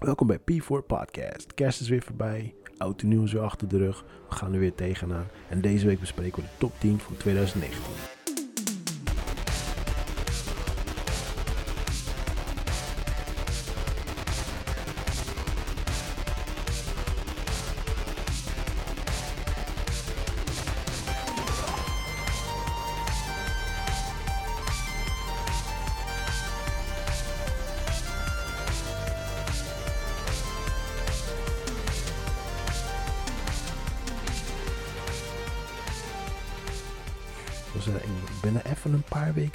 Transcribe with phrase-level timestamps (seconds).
[0.00, 1.54] Welkom bij P4 Podcast.
[1.54, 4.04] Kerst is weer voorbij, oud en nieuw is weer achter de rug.
[4.28, 5.26] We gaan er weer tegenaan.
[5.48, 8.19] En deze week bespreken we de top 10 van 2019.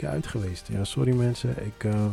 [0.07, 0.67] Uit geweest.
[0.67, 1.65] Ja, sorry mensen.
[1.65, 2.11] Ik, ehm,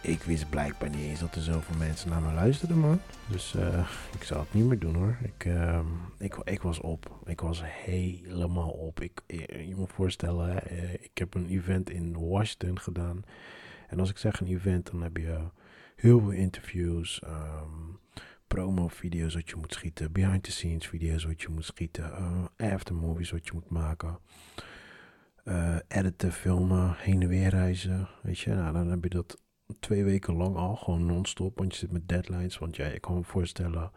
[0.00, 3.00] ik wist blijkbaar niet eens dat er zoveel mensen naar me luisterden, man.
[3.26, 5.16] Dus eh, ik zal het niet meer doen hoor.
[5.22, 5.86] Ik, ehm,
[6.18, 7.20] ik, ik was op.
[7.24, 9.00] Ik was helemaal op.
[9.00, 9.22] Ik,
[9.66, 13.24] je moet voorstellen, eh, ik heb een event in Washington gedaan.
[13.88, 15.38] En als ik zeg een event, dan heb je
[15.96, 17.22] heel veel interviews.
[17.24, 17.98] Um,
[18.46, 22.10] promo-video's wat je moet schieten, behind-the-scenes video's wat je moet schieten,
[22.58, 24.18] uh, aftermovies wat je moet maken,
[25.48, 28.54] uh, editen, filmen, heen en weer reizen, weet je.
[28.54, 29.40] Nou, dan heb je dat
[29.80, 32.58] twee weken lang al, gewoon non-stop, want je zit met deadlines.
[32.58, 33.90] Want ja, ik kan me voorstellen,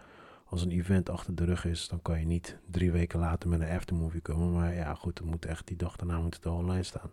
[0.45, 3.61] als een event achter de rug is, dan kan je niet drie weken later met
[3.61, 4.53] een aftermovie komen.
[4.53, 7.11] Maar ja, goed, dan moet echt die dag daarna moet het al online staan.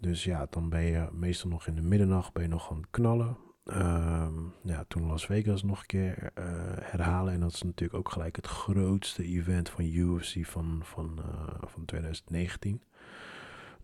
[0.00, 2.90] Dus ja, dan ben je meestal nog in de middernacht ben je nog aan het
[2.90, 3.36] knallen.
[3.64, 6.44] Um, ja, toen Las Vegas nog een keer uh,
[6.80, 7.32] herhalen.
[7.32, 11.84] En dat is natuurlijk ook gelijk het grootste event van UFC van, van, uh, van
[11.84, 12.82] 2019.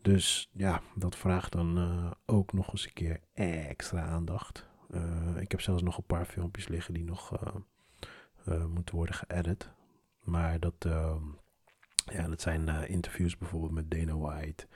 [0.04, 4.66] Dus ja, dat vraagt dan uh, ook nog eens een keer extra aandacht.
[5.38, 7.32] ik heb zelfs nog een paar filmpjes liggen die nog
[8.68, 9.70] moeten worden geëdit.
[10.20, 10.74] Maar dat,
[12.12, 14.66] ja, dat zijn interviews bijvoorbeeld met Dana White.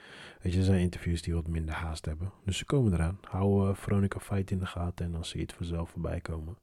[0.43, 2.33] Weet je, dat zijn interviews die wat minder haast hebben.
[2.45, 3.19] Dus ze komen eraan.
[3.23, 6.59] Hou Veronica Fight in de gaten en dan zie je het vanzelf voorbij komen.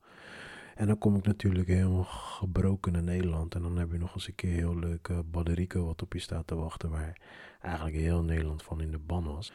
[0.75, 3.55] En dan kom ik natuurlijk helemaal gebroken naar Nederland.
[3.55, 6.19] En dan heb je nog eens een keer heel leuk uh, Baderico wat op je
[6.19, 6.89] staat te wachten.
[6.89, 7.17] Waar
[7.61, 9.53] eigenlijk heel Nederland van in de ban was.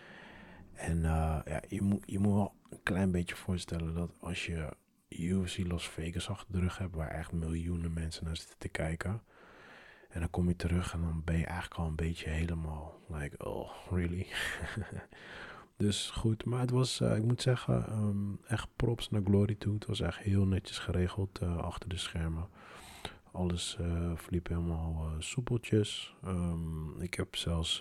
[0.73, 4.77] En ja, je, moet, je moet wel een klein beetje voorstellen dat als je
[5.09, 6.95] UFC Las Vegas achter de rug hebt.
[6.95, 9.23] Waar echt miljoenen mensen naar zitten te kijken
[10.11, 13.45] en dan kom je terug en dan ben je eigenlijk al een beetje helemaal like,
[13.45, 14.27] oh, really?
[15.81, 19.75] dus goed, maar het was, uh, ik moet zeggen, um, echt props naar Glory toe.
[19.75, 22.49] Het was echt heel netjes geregeld uh, achter de schermen.
[23.33, 26.15] Alles uh, verliep helemaal soepeltjes.
[26.25, 27.79] Um, ik heb zelfs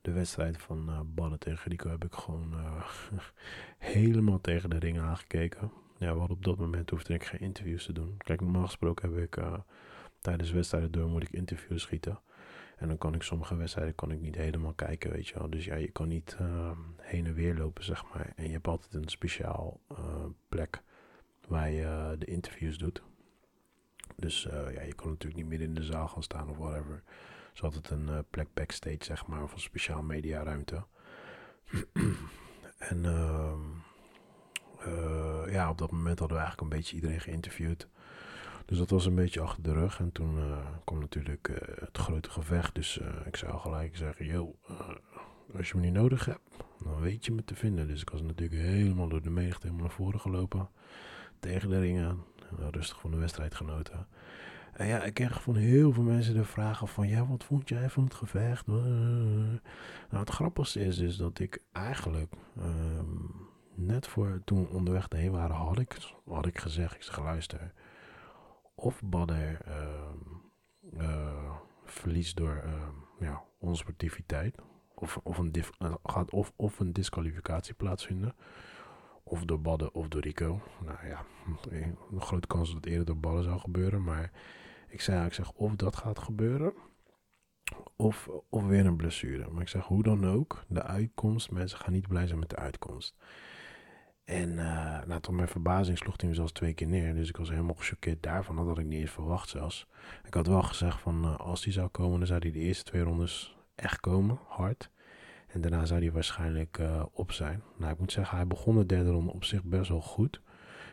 [0.00, 2.54] de wedstrijd van Ballen tegen Rico heb ik gewoon
[3.78, 5.72] helemaal tegen de ring aangekeken.
[5.98, 8.14] Ja, hadden op dat moment hoefde ik geen interviews te doen.
[8.18, 9.42] Kijk, normaal gesproken heb ik
[10.20, 12.18] tijdens wedstrijden door moet ik interviews schieten.
[12.78, 15.50] En dan kan ik sommige wedstrijden kan ik niet helemaal kijken, weet je wel.
[15.50, 18.32] Dus ja, je kan niet uh, heen en weer lopen, zeg maar.
[18.36, 20.82] En je hebt altijd een speciaal uh, plek
[21.48, 23.02] waar je uh, de interviews doet.
[24.16, 27.02] Dus ja, je kan natuurlijk niet midden in de zaal gaan staan of whatever.
[27.54, 30.84] is altijd een plek backstage, zeg maar, of een speciaal mediaruimte.
[32.78, 33.60] en ehm,
[35.50, 37.88] ja, op dat moment hadden we eigenlijk een beetje iedereen geïnterviewd.
[38.68, 40.00] Dus dat was een beetje achter de rug.
[40.00, 42.74] En toen uh, kwam natuurlijk uh, het grote gevecht.
[42.74, 44.58] Dus uh, ik zou gelijk zeggen: Yo,
[45.56, 46.40] als je me niet nodig hebt,
[46.82, 47.88] dan weet je me te vinden.
[47.88, 50.68] Dus ik was natuurlijk helemaal door de menigte helemaal naar voren gelopen.
[51.40, 52.24] Tegen de ring aan.
[52.70, 54.06] rustig van de wedstrijd genoten.
[54.72, 57.08] En ja, ik kreeg van heel veel mensen de vragen van...
[57.08, 58.66] Ja, wat vond jij van het gevecht?
[58.66, 59.58] Nou,
[60.10, 62.32] het grappigste is dus dat ik eigenlijk...
[62.58, 65.96] Um, net voor toen we onderweg heen waren, had ik,
[66.26, 66.94] had ik gezegd...
[66.94, 67.72] Ik zeg, luister
[68.78, 69.60] of Badder
[70.94, 72.88] uh, verliest door uh,
[73.20, 74.56] ja, onsportiviteit.
[74.94, 78.34] Of, of, een uh, gaat of, of een disqualificatie plaatsvinden.
[79.22, 80.60] Of door Badden of door Rico.
[80.84, 81.24] Nou ja,
[82.10, 84.02] een grote kans dat het eerder door Badden zou gebeuren.
[84.02, 84.30] Maar
[84.88, 86.72] ik zei ik zeg of dat gaat gebeuren.
[87.96, 89.50] Of, of weer een blessure.
[89.50, 91.50] Maar ik zeg hoe dan ook, de uitkomst.
[91.50, 93.16] Mensen gaan niet blij zijn met de uitkomst.
[94.28, 97.14] En uh, nou, tot mijn verbazing sloeg hij me zelfs twee keer neer.
[97.14, 98.56] Dus ik was helemaal gechoqueerd daarvan.
[98.56, 99.86] Dat had ik niet eens verwacht zelfs.
[100.24, 102.84] Ik had wel gezegd van uh, als hij zou komen, dan zou hij de eerste
[102.84, 104.90] twee rondes echt komen, hard.
[105.46, 107.62] En daarna zou hij waarschijnlijk uh, op zijn.
[107.76, 110.40] Nou, ik moet zeggen, hij begon de derde ronde op zich best wel goed.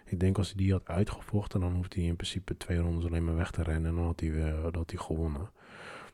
[0.05, 3.25] Ik denk als hij die had uitgevochten, dan hoefde hij in principe twee rondes alleen
[3.25, 3.89] maar weg te rennen.
[3.89, 5.49] En dan had hij, weer, had hij gewonnen.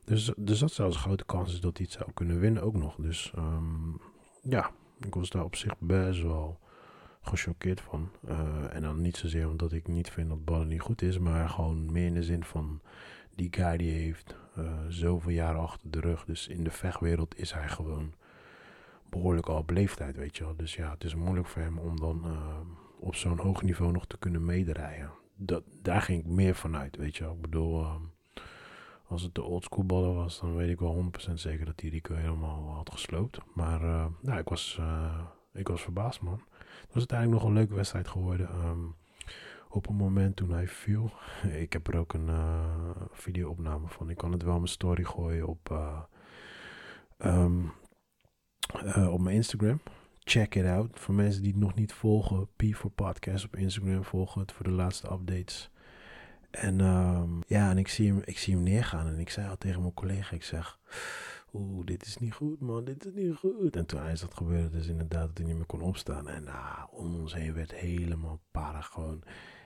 [0.06, 2.95] Dus, dus dat een grote kans is dat hij het zou kunnen winnen ook nog.
[2.95, 4.01] Dus um,
[4.42, 6.60] ja, ik was daar op zich best wel
[7.21, 8.09] gechoqueerd van.
[8.29, 11.50] Uh, en dan niet zozeer omdat ik niet vind dat ballen niet goed is, maar
[11.50, 12.81] gewoon meer in de zin van
[13.35, 16.25] die guy die heeft uh, zoveel jaren achter de rug.
[16.25, 18.13] Dus in de vechtwereld is hij gewoon
[19.09, 20.56] behoorlijk al op leeftijd, weet je wel.
[20.56, 22.59] Dus ja, het is moeilijk voor hem om dan uh,
[23.00, 25.12] op zo'n hoog niveau nog te kunnen meedraaien.
[25.35, 27.33] Dat, daar ging ik meer vanuit, weet je wel.
[27.33, 27.85] Ik bedoel,
[29.07, 32.15] als het de oldschool ballen was, dan weet ik wel 100% zeker dat die Rico
[32.15, 33.39] helemaal had gesloopt.
[33.53, 33.79] Maar
[34.21, 34.79] nou, ik, was,
[35.53, 36.41] ik was verbaasd, man.
[36.81, 38.50] Het was uiteindelijk nog een leuke wedstrijd geworden.
[38.66, 38.95] Um,
[39.69, 41.12] op een moment toen hij viel.
[41.66, 44.10] ik heb er ook een uh, video-opname van.
[44.10, 45.69] Ik kan het wel mijn story gooien op,
[47.25, 47.72] um,
[49.10, 49.81] op mijn Instagram.
[50.24, 51.00] Check it out.
[51.00, 54.72] Voor mensen die het nog niet volgen, P4 Podcast op Instagram volgen het voor de
[54.72, 55.72] laatste updates.
[56.51, 59.07] En um, ja, en ik zie, hem, ik zie hem neergaan.
[59.07, 60.80] En ik zei al tegen mijn collega, ik zeg...
[61.53, 63.75] Oeh, dit is niet goed man, dit is niet goed.
[63.75, 66.30] En toen is dat gebeurde, dus inderdaad dat hij niet meer kon opstaan.
[66.30, 69.24] En nou, om ons heen werd helemaal para gewoon.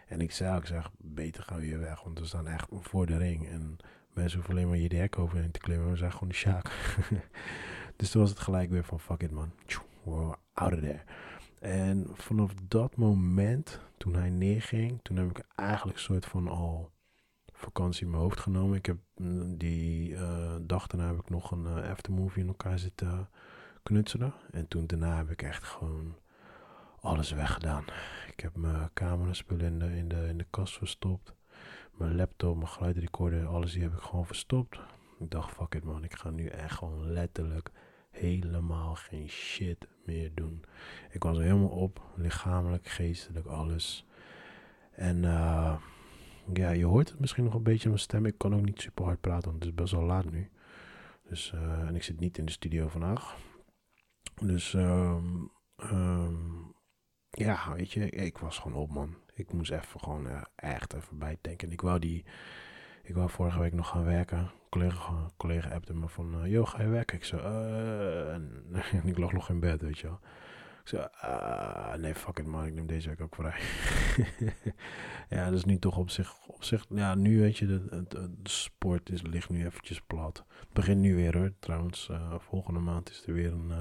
[0.08, 3.06] En ik zei ik zeg, beter gaan we hier weg, want we staan echt voor
[3.06, 3.48] de ring.
[3.48, 3.78] En
[4.14, 5.90] mensen hoeven alleen maar je hek overheen te klimmen.
[5.90, 6.96] We zijn gewoon de sjaak.
[7.96, 9.52] dus toen was het gelijk weer van, fuck it man.
[10.04, 11.02] We're out of there.
[11.60, 16.92] En vanaf dat moment, toen hij neerging, toen heb ik eigenlijk een soort van al
[17.66, 18.78] vakantie in mijn hoofd genomen.
[18.78, 22.80] Ik heb mm, die uh, dag daarna heb ik nog een uh, aftermovie in elkaar
[22.80, 23.30] zitten
[23.84, 24.34] knutselen.
[24.52, 26.16] En toen daarna heb ik echt gewoon
[27.00, 27.86] alles weggedaan.
[28.28, 31.34] Ik heb mijn camera-spullen in de, in, de, in de kast verstopt.
[31.92, 34.80] Mijn laptop, mijn geluidrecorder, alles die heb ik gewoon verstopt.
[35.20, 37.72] Ik dacht, fuck it man, ik ga nu echt gewoon letterlijk
[38.12, 40.64] helemaal geen shit meer doen.
[41.10, 44.06] Ik was er helemaal op, lichamelijk, geestelijk, alles.
[44.92, 45.76] En uh,
[46.54, 48.26] ja, je hoort het misschien nog een beetje aan mijn stem.
[48.26, 50.50] Ik kan ook niet super hard praten, want het is best wel laat nu.
[51.30, 53.36] Dus, uh, en ik zit niet in de studio vandaag.
[54.42, 55.52] Dus um,
[55.92, 56.74] um,
[57.30, 59.16] ja, weet je, ik was gewoon op, man.
[59.34, 61.72] Ik moest even gewoon uh, echt even bijdenken.
[61.72, 62.26] Ik wou die,
[63.04, 64.52] ik wou vorige week nog gaan werken.
[64.70, 67.18] Collega, collega appte me van, uh, yo, ga je werken?
[67.18, 70.20] Ik en, en, ik lag nog in bed, weet je wel.
[70.86, 73.60] Ik zo, uh, nee, fuck it man, ik neem deze week ook vrij.
[75.38, 79.10] ja, dat is nu toch op zich, op zich, ja, nu weet je, de, sport
[79.10, 80.46] is, ligt nu eventjes plat.
[80.60, 83.72] Het begint nu weer hoor, trouwens, volgende maand is er weer een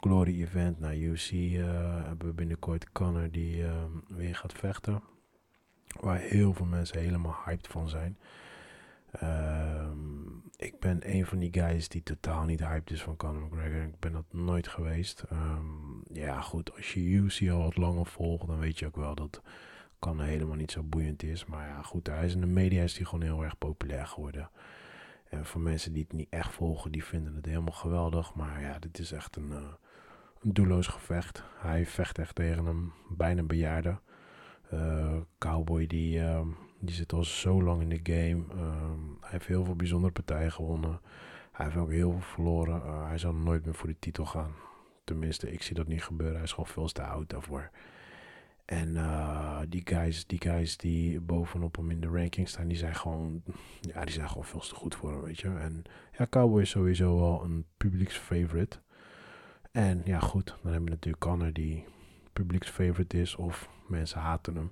[0.00, 0.78] Glory Event.
[0.78, 1.64] naar UC uh,
[2.04, 5.02] hebben we binnenkort Connor die uh, weer gaat vechten.
[6.00, 8.18] Waar heel veel mensen helemaal hyped van zijn.
[9.22, 13.82] Um, ik ben een van die guys die totaal niet hyped is van Conor McGregor.
[13.82, 15.24] Ik ben dat nooit geweest.
[15.32, 19.14] Um, ja, goed, als je UC al wat langer volgt, dan weet je ook wel
[19.14, 19.42] dat
[19.98, 21.44] Conor helemaal niet zo boeiend is.
[21.44, 24.50] Maar ja, goed, hij is in de media is die gewoon heel erg populair geworden.
[25.28, 28.34] En voor mensen die het niet echt volgen, die vinden het helemaal geweldig.
[28.34, 29.72] Maar ja, dit is echt een, uh,
[30.42, 31.44] een doelloos gevecht.
[31.58, 33.98] Hij vecht echt tegen een bijna bejaarde.
[34.72, 36.40] Uh, cowboy die, uh,
[36.80, 38.44] die zit al zo lang in de game.
[38.54, 38.90] Uh,
[39.20, 41.00] hij heeft heel veel bijzondere partijen gewonnen.
[41.52, 42.82] Hij heeft ook heel veel verloren.
[42.84, 44.52] Uh, hij zal nooit meer voor de titel gaan.
[45.04, 46.36] Tenminste, ik zie dat niet gebeuren.
[46.36, 47.70] Hij is gewoon veel te oud daarvoor.
[48.64, 52.94] En uh, die, guys, die guys die bovenop hem in de ranking staan, die zijn
[52.94, 53.42] gewoon,
[53.80, 55.48] ja, die zijn gewoon veel te goed voor hem, weet je.
[55.48, 55.82] En
[56.18, 58.78] ja, Cowboy is sowieso wel een publieksfavorite.
[59.70, 61.84] En ja, goed, dan hebben we natuurlijk Connor die
[62.32, 64.70] publieksfavorite is of mensen haten hem.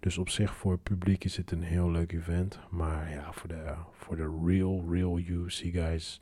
[0.00, 2.58] Dus op zich voor het publiek is het een heel leuk event.
[2.70, 6.20] Maar ja, voor de, voor de real, real UFC guys.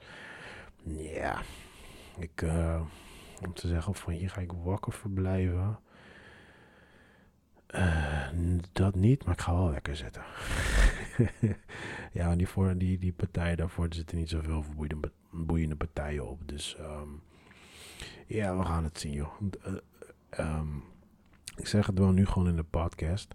[0.85, 1.43] Ja,
[2.19, 2.81] ik, uh,
[3.47, 5.79] om te zeggen van hier ga ik wakker verblijven.
[7.75, 8.29] Uh,
[8.73, 10.23] dat niet, maar ik ga wel lekker zitten.
[12.13, 16.49] ja, die, voor, die, die partijen daarvoor zitten niet zoveel boeiende, boeiende partijen op.
[16.49, 17.23] Dus um,
[18.27, 19.41] ja, we gaan het zien, joh.
[20.41, 20.61] Uh,
[21.57, 23.35] ik zeg het wel nu gewoon in de podcast.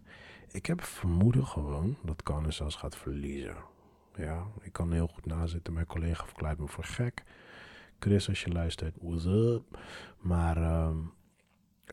[0.51, 3.56] Ik heb vermoeden gewoon dat zelfs gaat verliezen.
[4.16, 5.74] Ja, ik kan heel goed nazitten.
[5.74, 7.24] Mijn collega verklaart me voor gek.
[8.00, 9.80] Chris, als je luistert, what's up?
[10.18, 11.13] Maar um,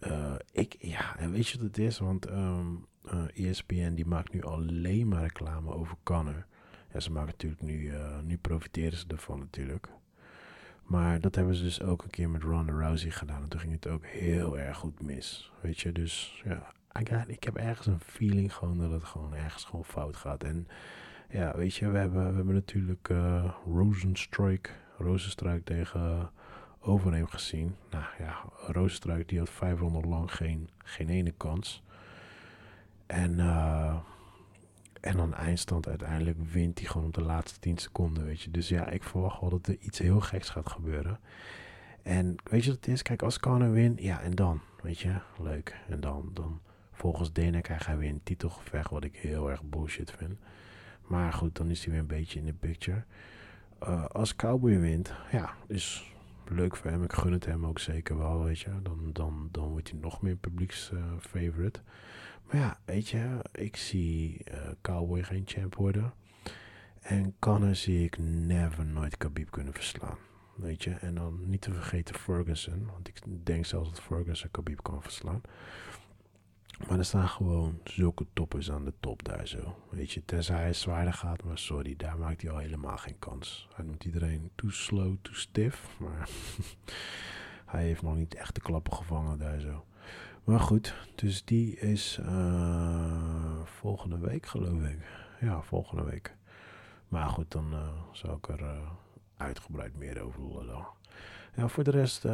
[0.07, 1.99] uh, ik, ja, en weet je wat het is?
[1.99, 6.47] Want um, uh, ESPN die maakt nu alleen maar reclame over Connor.
[6.93, 9.89] Ja, ze maken natuurlijk nu, uh, nu profiteren ze ervan natuurlijk.
[10.89, 13.43] Maar dat hebben ze dus ook een keer met Ronda Rousey gedaan.
[13.43, 15.53] En toen ging het ook heel erg goed mis.
[15.61, 16.73] Weet je, dus ja,
[17.27, 20.45] ik heb ergens een feeling gewoon dat het gewoon ergens gewoon fout gaat.
[20.45, 20.69] En
[21.31, 26.31] ja, weet je, we hebben, we hebben natuurlijk uh, Rosenstruik, Rozenstruik tegen
[26.81, 27.75] Overeem gezien.
[27.91, 31.83] Nou ja, Rozenstruik die had 500 lang geen, geen ene kans.
[33.07, 33.97] En uh,
[35.09, 38.51] en dan eindstand uiteindelijk wint hij gewoon op de laatste 10 seconden, weet je.
[38.51, 41.21] Dus ja, ik verwacht wel dat er iets heel geks gaat gebeuren.
[42.03, 43.03] En weet je wat het is?
[43.03, 45.77] Kijk, als Conor wint, ja, en dan, weet je, leuk.
[45.89, 46.61] En dan, dan
[46.93, 50.39] volgens Dana krijgt hij weer een titelgevecht, wat ik heel erg bullshit vind.
[51.07, 53.05] Maar goed, dan is hij weer een beetje in de picture.
[53.83, 56.13] Uh, als Cowboy wint, ja, is
[56.49, 57.03] leuk voor hem.
[57.03, 58.71] Ik gun het hem ook zeker wel, weet je.
[58.83, 61.81] Dan, dan, dan wordt hij nog meer publieks uh, favorite.
[62.51, 66.13] Maar ja, weet je, ik zie uh, Cowboy geen champ worden.
[67.01, 70.19] En Conor zie ik never nooit Khabib kunnen verslaan.
[70.55, 72.87] Weet je, en dan niet te vergeten Ferguson.
[72.93, 75.41] Want ik denk zelfs dat Ferguson Khabib kan verslaan.
[76.87, 79.77] Maar er staan gewoon zulke toppers aan de top daar zo.
[79.91, 83.69] Weet je, tenzij hij zwaarder gaat, maar sorry, daar maakt hij al helemaal geen kans.
[83.75, 85.97] Hij noemt iedereen too slow, too stiff.
[85.99, 86.29] Maar
[87.73, 89.85] hij heeft nog niet echt de klappen gevangen daar zo.
[90.49, 94.99] Maar goed, dus die is uh, volgende week geloof ik.
[95.41, 96.37] Ja, volgende week.
[97.09, 98.91] Maar goed, dan uh, zal ik er uh,
[99.37, 100.87] uitgebreid meer over lullen.
[101.57, 102.27] Ja, voor de rest,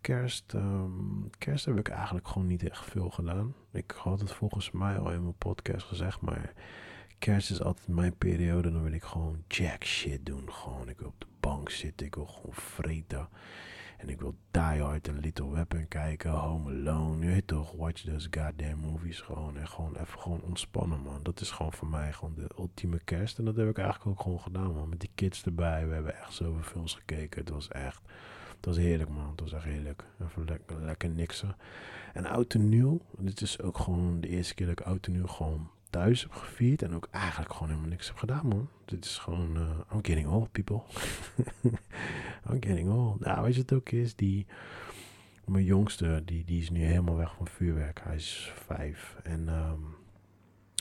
[0.00, 3.54] kerst, um, kerst heb ik eigenlijk gewoon niet echt veel gedaan.
[3.72, 6.52] Ik had het volgens mij al in mijn podcast gezegd, maar
[7.18, 8.72] kerst is altijd mijn periode.
[8.72, 10.52] Dan wil ik gewoon jack shit doen.
[10.52, 13.28] Gewoon, ik wil op de bank zitten, ik wil gewoon vreten.
[13.98, 17.26] En ik wil Die Hard en Little Weapon kijken, Home Alone.
[17.26, 19.56] Je weet toch, watch those goddamn movies gewoon.
[19.56, 21.22] En gewoon even gewoon ontspannen, man.
[21.22, 23.38] Dat is gewoon voor mij gewoon de ultieme kerst.
[23.38, 24.88] En dat heb ik eigenlijk ook gewoon gedaan, man.
[24.88, 25.88] Met die kids erbij.
[25.88, 27.40] We hebben echt zoveel films gekeken.
[27.40, 28.02] Het was echt...
[28.56, 29.30] Het was heerlijk, man.
[29.30, 30.04] Het was echt heerlijk.
[30.20, 31.56] Even lekker, lekker niksen.
[32.12, 33.00] En oud en nieuw.
[33.18, 36.32] Dit is ook gewoon de eerste keer dat ik oud en nieuw gewoon thuis heb
[36.32, 36.82] gevierd.
[36.82, 38.68] En ook eigenlijk gewoon helemaal niks heb gedaan, man.
[38.84, 39.56] Dit is gewoon...
[39.56, 40.82] Uh, I'm getting old, people.
[42.50, 43.20] I'm getting old.
[43.20, 44.14] Nou, weet je het ook is?
[44.14, 44.46] Die...
[45.44, 48.00] Mijn jongste, die, die is nu helemaal weg van vuurwerk.
[48.02, 49.16] Hij is vijf.
[49.22, 49.48] En...
[49.48, 49.96] Um,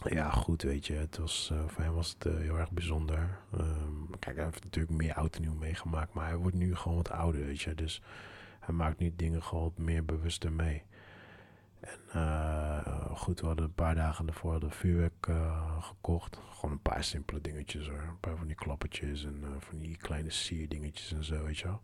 [0.04, 0.94] ja, goed, weet je.
[0.94, 3.40] Het was, uh, voor hem was het uh, heel erg bijzonder.
[3.60, 6.14] Um, kijk, hij heeft natuurlijk meer oud en nieuw meegemaakt.
[6.14, 7.76] Maar hij wordt nu gewoon wat ouder, weet je.
[7.76, 8.02] Dus
[8.60, 10.84] hij maakt nu dingen gewoon meer bewuster mee.
[11.80, 15.28] En uh, goed, we hadden een paar dagen ervoor de vuurwerk
[15.80, 16.40] gekocht.
[16.50, 18.00] Gewoon een paar simpele dingetjes hoor.
[18.02, 21.82] Een paar van die klappertjes en van die kleine sierdingetjes en zo, weet je wel.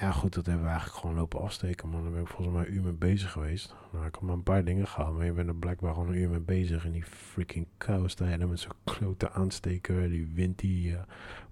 [0.00, 2.02] Ja, goed, dat hebben we eigenlijk gewoon lopen afsteken, man.
[2.02, 3.74] Daar ben ik volgens mij een uur mee bezig geweest.
[3.92, 6.16] Nou, ik heb maar een paar dingen gehaald, maar je bent er blijkbaar gewoon een
[6.16, 6.84] uur mee bezig.
[6.84, 10.08] En die freaking kou sta je met zo'n grote aansteker.
[10.08, 10.98] Die wind die uh,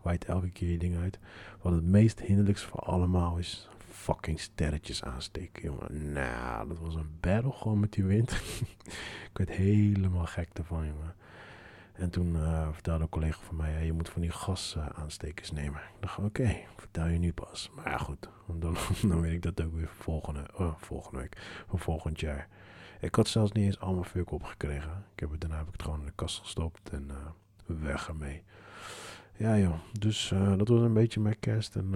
[0.02, 1.18] waait elke keer je ding uit.
[1.61, 3.68] Wat het meest hinderlijkste voor allemaal is
[4.02, 6.12] fucking sterretjes aansteken, jongen.
[6.12, 8.30] Nou, dat was een battle gewoon met die wind.
[9.30, 11.14] ik werd helemaal gek ervan, jongen.
[11.92, 15.80] En toen uh, vertelde een collega van mij, je moet van die gasaanstekers uh, nemen.
[15.80, 17.71] Ik dacht, oké, vertel je nu pas.
[17.75, 18.76] Maar ja, goed, dan,
[19.09, 22.49] dan weet ik dat ook weer volgende, oh, volgende week, of volgend jaar.
[23.00, 25.04] Ik had zelfs niet eens allemaal vuur opgekregen.
[25.12, 28.09] Ik heb het, daarna heb ik het gewoon in de kast gestopt en uh, weg
[28.09, 28.42] ermee.
[29.37, 31.90] Ja joh, dus dat was een beetje mijn kerst en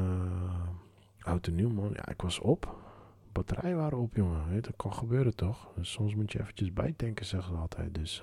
[1.26, 1.90] oud en nieuw man.
[1.92, 2.76] Ja, ik was op.
[3.32, 5.68] Batterijen waren op jongen, dat kan gebeuren toch?
[5.76, 7.94] Dus soms moet je eventjes bijtanken zeggen ze altijd.
[7.94, 8.22] Dus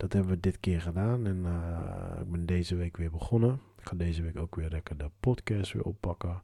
[0.00, 3.60] dat hebben we dit keer gedaan en uh, ik ben deze week weer begonnen.
[3.78, 6.42] Ik ga deze week ook weer lekker de podcast weer oppakken.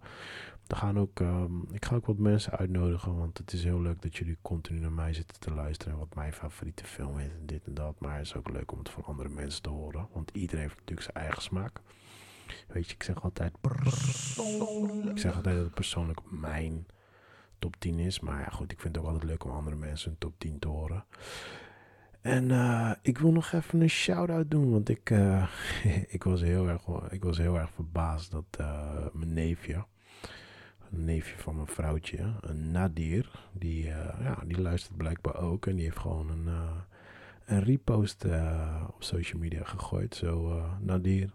[0.67, 4.03] Er gaan ook, um, ik ga ook wat mensen uitnodigen, want het is heel leuk
[4.03, 5.93] dat jullie continu naar mij zitten te luisteren.
[5.93, 8.01] En wat mijn favoriete film is en dit en dat.
[8.01, 10.79] Maar het is ook leuk om het van andere mensen te horen, want iedereen heeft
[10.79, 11.81] natuurlijk zijn eigen smaak.
[12.69, 13.53] Weet je, ik zeg altijd
[15.05, 16.87] Ik zeg altijd dat het persoonlijk mijn
[17.59, 18.21] top 10 is.
[18.21, 20.59] Maar ja, goed, ik vind het ook altijd leuk om andere mensen een top 10
[20.59, 21.05] te horen.
[22.27, 25.49] En uh, ik wil nog even een shout-out doen, want ik, uh,
[26.17, 29.85] ik, was heel erg, ik was heel erg verbaasd dat uh, mijn neefje,
[30.91, 35.67] een neefje van mijn vrouwtje, een Nadir, die, ja, die luistert blijkbaar ook.
[35.67, 36.49] En die heeft gewoon een,
[37.45, 38.25] een repost
[38.95, 40.15] op social media gegooid.
[40.15, 41.31] Zo, Nadir,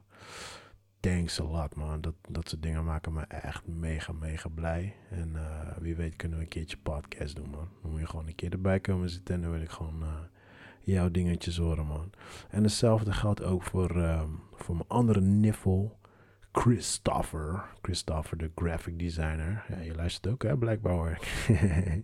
[1.01, 2.01] thanks a lot man.
[2.01, 4.95] Dat, dat soort dingen maken me echt mega, mega blij.
[5.09, 5.35] En
[5.79, 7.67] wie weet kunnen we een keertje podcast doen man.
[7.81, 10.03] Dan moet je gewoon een keer erbij komen zitten en dan wil ik gewoon
[10.83, 12.11] jouw dingetjes horen, man.
[12.49, 15.99] En hetzelfde geldt ook voor, um, voor mijn andere niffel,
[16.51, 17.63] Christopher.
[17.81, 19.65] Christopher, de graphic designer.
[19.67, 21.19] Ja, je luistert ook, hè, blijkbaar.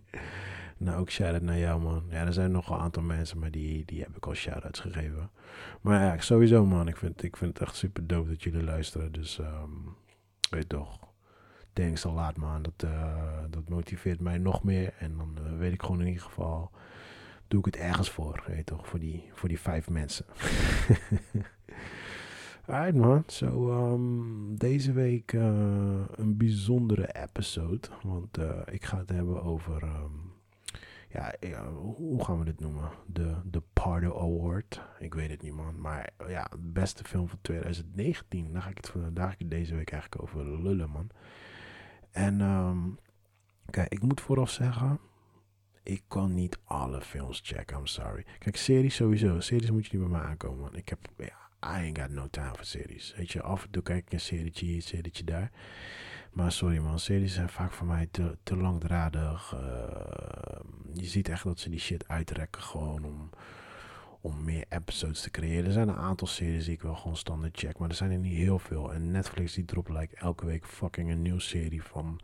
[0.78, 2.04] nou, ook shout-out naar jou, man.
[2.10, 5.30] Ja, er zijn nog een aantal mensen, maar die, die heb ik al shout-outs gegeven.
[5.80, 6.88] Maar ja, sowieso, man.
[6.88, 9.12] Ik vind, ik vind het echt super dope dat jullie luisteren.
[9.12, 9.96] Dus, um,
[10.50, 10.98] weet toch.
[11.72, 12.62] Thanks a lot, man.
[12.62, 14.94] Dat, uh, dat motiveert mij nog meer.
[14.98, 16.70] En dan uh, weet ik gewoon in ieder geval
[17.48, 18.42] doe ik het ergens voor.
[18.46, 20.24] Weet toch, voor die, voor die vijf mensen.
[22.66, 25.42] Alright man, zo so, um, deze week uh,
[26.14, 27.88] een bijzondere episode.
[28.02, 28.38] Want
[28.70, 30.27] ik ga het hebben over, um,
[31.08, 31.34] ja,
[31.72, 32.90] hoe gaan we dit noemen?
[33.06, 34.82] De, de Pardo Award.
[34.98, 38.52] Ik weet het niet man, maar ja, beste film van 2019.
[38.52, 41.10] Daar ga ik het, daar ga ik het deze week eigenlijk over lullen man.
[42.10, 42.98] En um,
[43.70, 45.00] kijk, ik moet vooraf zeggen,
[45.82, 48.24] ik kan niet alle films checken, I'm sorry.
[48.38, 49.40] Kijk, series sowieso.
[49.40, 50.76] Series moet je niet bij me aankomen, man.
[50.76, 53.14] Ik heb, ja, I ain't got no time voor series.
[53.16, 55.50] Weet je, af en toe kijk ik een serietje hier, een serietje daar.
[56.38, 59.54] Maar sorry man, series zijn vaak voor mij te, te langdradig.
[59.54, 59.60] Uh,
[60.92, 63.30] je ziet echt dat ze die shit uitrekken gewoon om,
[64.20, 65.64] om meer episodes te creëren.
[65.64, 68.18] Er zijn een aantal series die ik wel gewoon standaard check, maar er zijn er
[68.18, 68.92] niet heel veel.
[68.92, 72.20] En Netflix die dropt like elke week fucking een nieuwe serie van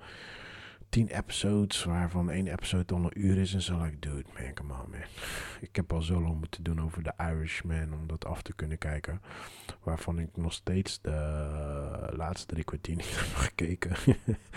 [0.95, 3.55] 10 episodes, waarvan één episode dan een uur is.
[3.55, 5.01] En zo, like, dude, man, come on, man.
[5.61, 8.79] Ik heb al zo lang moeten doen over The Irishman om dat af te kunnen
[8.79, 9.21] kijken.
[9.83, 13.97] Waarvan ik nog steeds de laatste drie kwartier niet heb gekeken.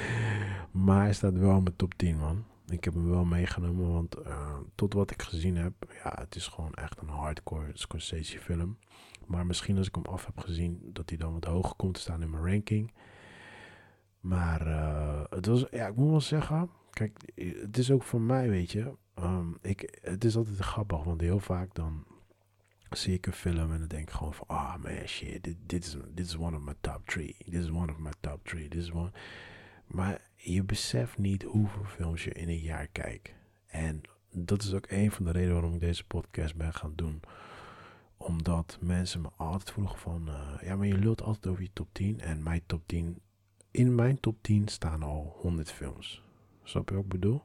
[0.86, 2.46] maar hij staat wel in mijn top 10, man.
[2.68, 6.48] Ik heb hem wel meegenomen, want uh, tot wat ik gezien heb, ja, het is
[6.48, 8.78] gewoon echt een hardcore Scorsese film.
[9.26, 12.00] Maar misschien als ik hem af heb gezien, dat hij dan wat hoger komt te
[12.00, 12.92] staan in mijn ranking.
[14.28, 17.32] Maar uh, het was, ja, ik moet wel zeggen, kijk,
[17.62, 21.40] het is ook voor mij, weet je, um, ik, het is altijd grappig, want heel
[21.40, 22.06] vaak dan
[22.90, 25.86] zie ik een film en dan denk ik gewoon van, ah man, shit, dit, dit,
[25.86, 28.68] is, dit is one of my top three, this is one of my top three,
[28.68, 29.12] this is one.
[29.88, 33.34] Maar je beseft niet hoeveel films je in een jaar kijkt.
[33.68, 37.22] En dat is ook een van de redenen waarom ik deze podcast ben gaan doen
[38.18, 41.88] omdat mensen me altijd vroegen van, uh, ja, maar je lult altijd over je top
[41.92, 42.20] 10.
[42.20, 43.22] En mijn top 10
[43.78, 46.24] in mijn top 10 staan al 100 films.
[46.64, 47.44] Snap je wat ik bedoel?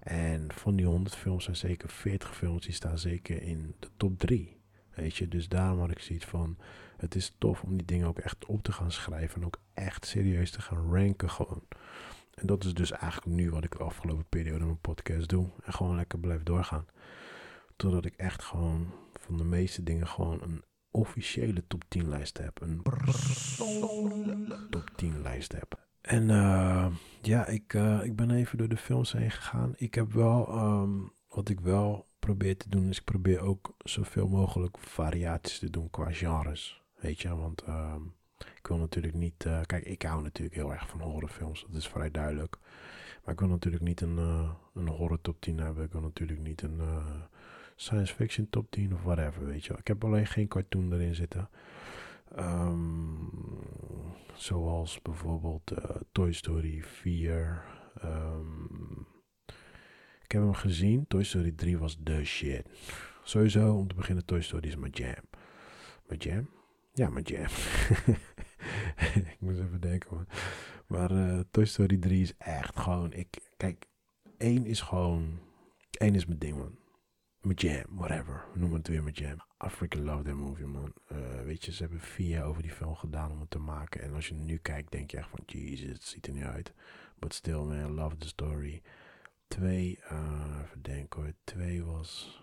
[0.00, 4.18] En van die 100 films zijn zeker 40 films die staan zeker in de top
[4.18, 4.56] 3.
[4.94, 6.56] Weet je, dus daarom had ik zoiets van:
[6.96, 10.06] het is tof om die dingen ook echt op te gaan schrijven en ook echt
[10.06, 11.62] serieus te gaan ranken gewoon.
[12.34, 15.48] En dat is dus eigenlijk nu wat ik de afgelopen periode mijn podcast doe.
[15.64, 16.86] En gewoon lekker blijf doorgaan.
[17.76, 22.60] Totdat ik echt gewoon van de meeste dingen gewoon een officiële top 10 lijst heb.
[22.60, 25.86] Een persoonlijke top 10 lijst heb.
[26.00, 26.86] En uh,
[27.22, 29.72] ja, ik, uh, ik ben even door de films heen gegaan.
[29.76, 34.28] Ik heb wel, um, wat ik wel probeer te doen, is ik probeer ook zoveel
[34.28, 36.82] mogelijk variaties te doen qua genres.
[36.94, 37.94] Weet je, want uh,
[38.38, 39.44] ik wil natuurlijk niet.
[39.44, 42.58] Uh, kijk, ik hou natuurlijk heel erg van horrorfilms, dat is vrij duidelijk.
[43.24, 44.16] Maar ik wil natuurlijk niet een,
[44.74, 45.84] een horror top 10 hebben.
[45.84, 46.80] Ik wil natuurlijk niet een
[47.82, 49.78] science fiction top 10 of whatever, weet je wel.
[49.78, 51.48] Ik heb alleen geen cartoon erin zitten.
[52.38, 53.30] Um,
[54.34, 57.64] zoals bijvoorbeeld uh, Toy Story 4.
[58.04, 59.00] Um, ehm,
[60.22, 61.06] ik heb hem gezien.
[61.06, 62.68] Toy Story 3 was de shit.
[63.22, 65.24] Sowieso, om te beginnen, Toy Story is mijn jam.
[66.06, 66.48] Mijn jam?
[66.92, 67.46] Ja, mijn jam.
[69.32, 70.26] ik moest even denken, man.
[70.86, 73.12] Maar uh, Toy Story 3 is echt gewoon...
[73.12, 73.86] Ik, kijk,
[74.38, 75.38] één is gewoon...
[75.90, 76.80] één is mijn ding, man
[77.42, 78.44] mijn jam, whatever.
[78.54, 79.36] Noem het weer mijn jam.
[79.66, 80.92] I freaking love that movie, man.
[81.12, 84.02] Uh, weet je, ze hebben vier jaar over die film gedaan om het te maken.
[84.02, 86.72] En als je nu kijkt, denk je echt van, Jesus, het ziet er niet uit.
[87.18, 88.82] But still, man, love the story.
[89.48, 91.32] Twee, uh, even denken hoor.
[91.44, 92.42] Twee was,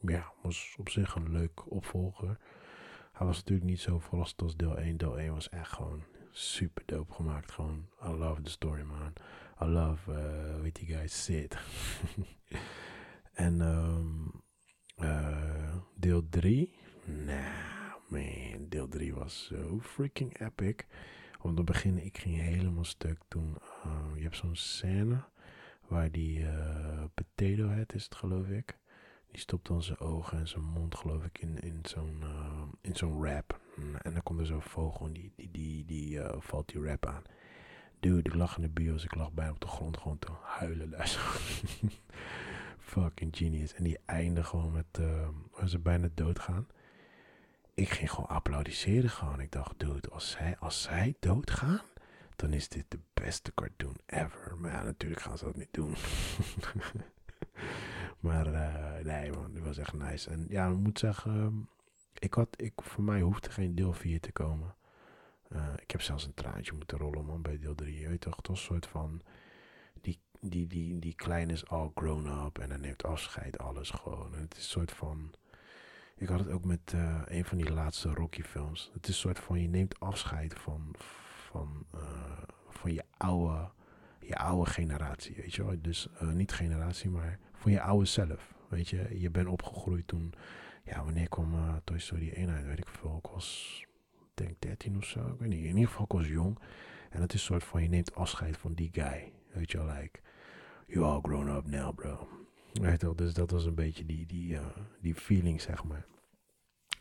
[0.00, 2.38] ja, was op zich een leuk opvolger.
[3.12, 4.96] Hij was natuurlijk niet zo verrast als deel 1.
[4.96, 7.52] Deel 1 was echt gewoon super dope gemaakt.
[7.52, 9.12] Gewoon, I love the story, man.
[9.62, 11.56] I love, uh, weet you guys, Sid.
[13.36, 14.32] En um,
[14.98, 16.74] uh, deel 3.
[17.04, 20.86] Nou, man, deel 3 was zo freaking epic.
[21.40, 23.56] Om te beginnen, ik ging helemaal stuk toen.
[23.86, 25.24] Uh, je hebt zo'n scène
[25.88, 28.78] waar die uh, potato head is het geloof ik.
[29.30, 32.96] Die stopt dan zijn ogen en zijn mond geloof ik in, in zo'n uh, in
[32.96, 33.60] zo'n rap.
[34.02, 37.06] En dan komt er zo'n vogel en die, die, die, die uh, valt die rap
[37.06, 37.22] aan.
[38.00, 40.90] Dude, ik lag in de bios, ik lag bijna op de grond gewoon te huilen
[40.90, 41.06] daar
[42.86, 43.74] fucking genius.
[43.74, 46.66] En die einde gewoon met, uh, waar ze bijna doodgaan.
[47.74, 49.40] Ik ging gewoon applaudisseren gewoon.
[49.40, 51.80] Ik dacht, dude, als zij, als zij doodgaan,
[52.36, 54.56] dan is dit de beste cartoon ever.
[54.58, 55.94] Maar ja, natuurlijk gaan ze dat niet doen.
[58.26, 60.30] maar uh, nee man, die was echt nice.
[60.30, 61.54] En ja, ik moet zeggen, ehm,
[62.18, 64.74] ik had, ik, voor mij hoefde geen deel 4 te komen.
[65.52, 68.00] Uh, ik heb zelfs een traantje moeten rollen man bij deel 3.
[68.00, 69.22] Je toch, was een soort van
[70.40, 74.34] die, die, die kleine is al grown up en dan neemt afscheid, alles gewoon.
[74.34, 75.34] Het is een soort van.
[76.16, 78.90] Ik had het ook met uh, een van die laatste Rocky films.
[78.92, 80.94] Het is een soort van je neemt afscheid van,
[81.50, 83.70] van, uh, van je oude,
[84.20, 85.74] je oude generatie, weet je wel.
[85.80, 88.54] Dus uh, niet generatie, maar van je oude zelf.
[88.68, 90.34] Weet je, je bent opgegroeid toen,
[90.84, 93.20] ja, wanneer kwam Toy Story 1 uit, weet ik veel.
[93.24, 93.84] Ik was,
[94.34, 95.64] denk 13 of zo, ik weet niet.
[95.64, 96.58] In ieder geval, ik was jong.
[97.10, 99.32] En het is een soort van, je neemt afscheid van die guy.
[99.52, 100.20] Weet je wel, like,
[100.86, 102.28] you all grown up now, bro.
[102.72, 104.66] Weet je dus dat was een beetje die, die, uh,
[105.00, 106.06] die feeling, zeg maar.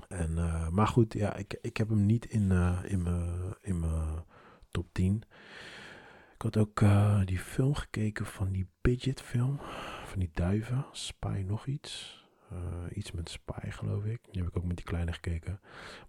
[0.07, 3.85] En, uh, maar goed, ja, ik, ik heb hem niet in, uh, in mijn in
[4.71, 5.23] top 10.
[6.33, 6.83] Ik had ook
[7.25, 9.59] die film gekeken van die Bidget film.
[10.05, 10.85] Van die duiven.
[10.91, 12.24] Spy nog iets.
[12.55, 14.19] Eh, iets met Spy, geloof ik.
[14.31, 15.59] Die heb ik ook met die kleine gekeken.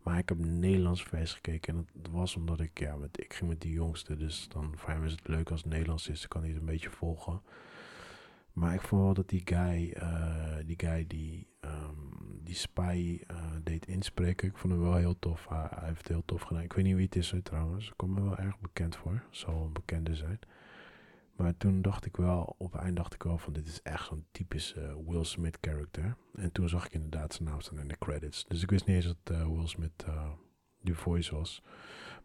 [0.02, 1.76] Maar ik heb Nederlands vers gekeken.
[1.76, 4.16] En dat was omdat ik, ja, ik ging met die jongste.
[4.16, 6.20] Dus dan voor hem is het leuk als het Nederlands is.
[6.20, 7.42] Dan kan hij het een beetje volgen.
[8.52, 13.36] Maar ik vond wel dat die guy, uh, die, guy die, um, die spy uh,
[13.62, 14.48] deed inspreken.
[14.48, 15.48] Ik vond hem wel heel tof.
[15.48, 16.62] Hij, hij, heeft het heel tof gedaan.
[16.62, 17.88] Ik weet niet wie het is trouwens.
[17.88, 19.22] Ik kom me wel erg bekend voor.
[19.30, 20.38] Zal een bekende zijn.
[21.36, 24.06] Maar toen dacht ik wel, op het eind dacht ik wel van dit is echt
[24.06, 26.16] zo'n typische Will Smith character.
[26.34, 28.44] En toen zag ik inderdaad zijn naam staan in de credits.
[28.48, 31.62] Dus ik wist niet eens dat uh, Will Smith uh, voice was.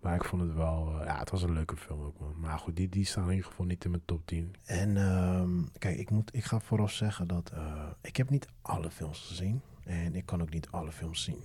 [0.01, 2.39] Maar ik vond het wel, ja, het was een leuke film ook man.
[2.39, 4.55] Maar goed, die, die staan in ieder geval niet in mijn top 10.
[4.63, 7.53] En um, kijk, ik, moet, ik ga vooraf zeggen dat
[8.01, 9.61] ik heb niet alle films gezien.
[9.83, 11.43] En ik kan ook niet alle films zien.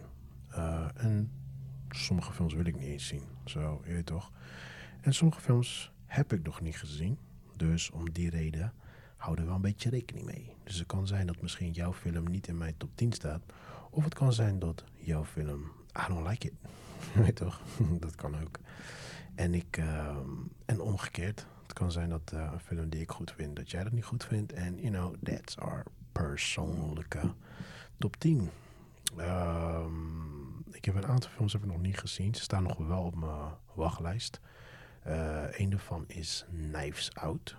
[0.95, 1.31] en
[1.91, 3.23] sommige films wil ik niet eens zien.
[3.45, 4.33] Zo, je weet toch.
[5.01, 7.19] En sommige films heb ik nog niet gezien.
[7.57, 8.73] Dus om die reden
[9.17, 10.53] hou er wel een beetje rekening mee.
[10.65, 13.43] Dus het kan zijn dat misschien jouw film niet in mijn top 10 staat.
[13.91, 15.63] Of het kan zijn dat jouw film,
[15.99, 16.55] I don't like it.
[17.25, 17.61] Weet toch?
[18.01, 18.59] dat kan ook.
[19.35, 20.17] En, ik, uh,
[20.65, 21.47] en omgekeerd.
[21.63, 24.05] Het kan zijn dat uh, een film die ik goed vind, dat jij dat niet
[24.05, 24.53] goed vindt.
[24.53, 27.35] En, you know, that's our persoonlijke
[27.99, 28.39] top 10.
[28.41, 28.51] Um,
[29.21, 32.35] ehm, ik heb een aantal films heb ik nog niet gezien.
[32.35, 34.41] Ze staan nog wel op mijn wachtlijst.
[35.07, 37.57] Uh, een daarvan is Knives Out.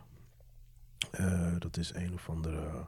[1.19, 2.88] Uh, dat is een of andere,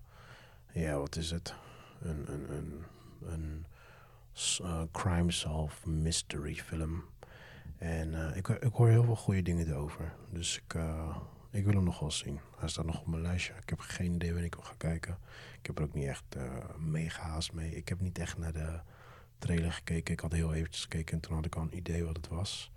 [0.72, 1.54] ja, wat is het?
[2.02, 2.86] Een, een, een,
[3.22, 3.66] een
[4.62, 7.04] uh, crime solve mystery film.
[7.78, 10.14] En ik, ik hoor heel veel goede dingen erover.
[10.32, 10.74] Dus ik,
[11.50, 12.40] ik wil hem nog wel zien.
[12.58, 13.54] Hij staat nog op mijn lijstje.
[13.62, 15.18] Ik heb geen idee wanneer ik hem ga kijken.
[15.60, 16.36] Ik heb er ook niet echt
[16.78, 17.76] mega haast mee.
[17.76, 18.80] Ik heb niet echt naar de
[19.38, 20.14] trailer gekeken.
[20.14, 22.72] Ik had heel eventjes gekeken en toen had ik al een idee wat het was.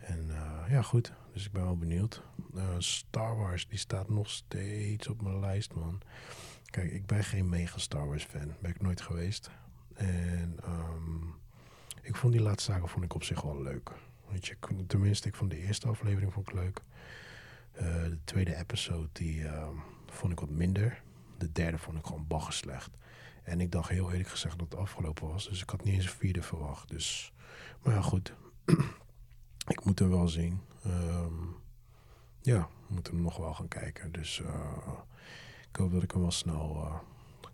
[0.00, 1.12] En uh, ja, goed.
[1.32, 2.22] Dus ik ben wel benieuwd.
[2.54, 6.00] Uh, Star Wars, die staat nog steeds op mijn lijst, man.
[6.64, 8.54] Kijk, ik ben geen mega Star Wars fan.
[8.60, 9.50] Ben ik nooit geweest.
[9.94, 11.34] En um,
[12.02, 13.90] ik vond die laatste zaken vond ik op zich wel leuk.
[14.28, 16.80] Weet je, tenminste, ik vond de eerste aflevering vond ik leuk.
[17.74, 19.68] Uh, de tweede episode, die uh,
[20.06, 21.02] vond ik wat minder.
[21.38, 22.90] De derde vond ik gewoon bagger slecht.
[23.42, 25.48] En ik dacht heel eerlijk gezegd dat het afgelopen was.
[25.48, 26.88] Dus ik had niet eens een vierde verwacht.
[26.88, 27.32] Dus,
[27.82, 28.34] maar ja, goed.
[29.70, 30.60] ik moet hem wel zien.
[30.86, 31.56] Um,
[32.40, 34.12] ja, we moeten hem nog wel gaan kijken.
[34.12, 34.48] Dus uh,
[35.70, 36.94] ik hoop dat ik hem wel snel uh,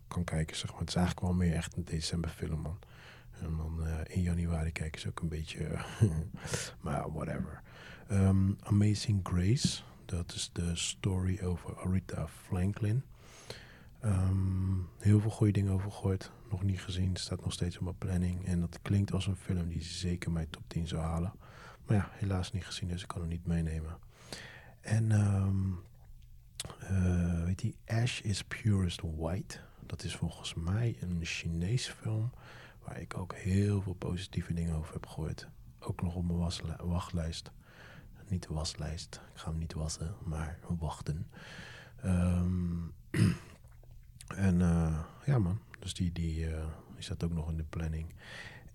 [0.09, 0.57] kan kijken.
[0.57, 0.81] Zeg maar.
[0.81, 2.79] Het is eigenlijk wel meer echt een decemberfilm, man.
[3.41, 5.79] En dan uh, in januari kijken ze ook een beetje.
[6.81, 7.63] maar whatever.
[8.11, 9.83] Um, Amazing Grace.
[10.05, 13.03] Dat is de story over Aretha Franklin.
[14.05, 16.31] Um, heel veel goede dingen over gehoord.
[16.51, 17.17] Nog niet gezien.
[17.17, 18.47] Staat nog steeds op mijn planning.
[18.47, 21.33] En dat klinkt als een film die zeker mijn top 10 zou halen.
[21.87, 23.99] Maar ja, helaas niet gezien, dus ik kan hem niet meenemen.
[24.81, 25.79] En um,
[27.45, 29.59] weet je, Ash is Purest White.
[29.87, 32.31] Dat is volgens mij een Chinese film
[32.85, 35.49] waar ik ook heel veel positieve dingen over heb gehoord.
[35.79, 37.51] Ook nog op mijn wachtlijst.
[38.29, 41.27] Niet de waslijst, ik ga hem niet wassen, maar wachten.
[42.05, 42.93] Um,
[44.49, 46.67] en uh, ja man, dus die, die, uh,
[46.99, 48.15] die ook nog in de planning.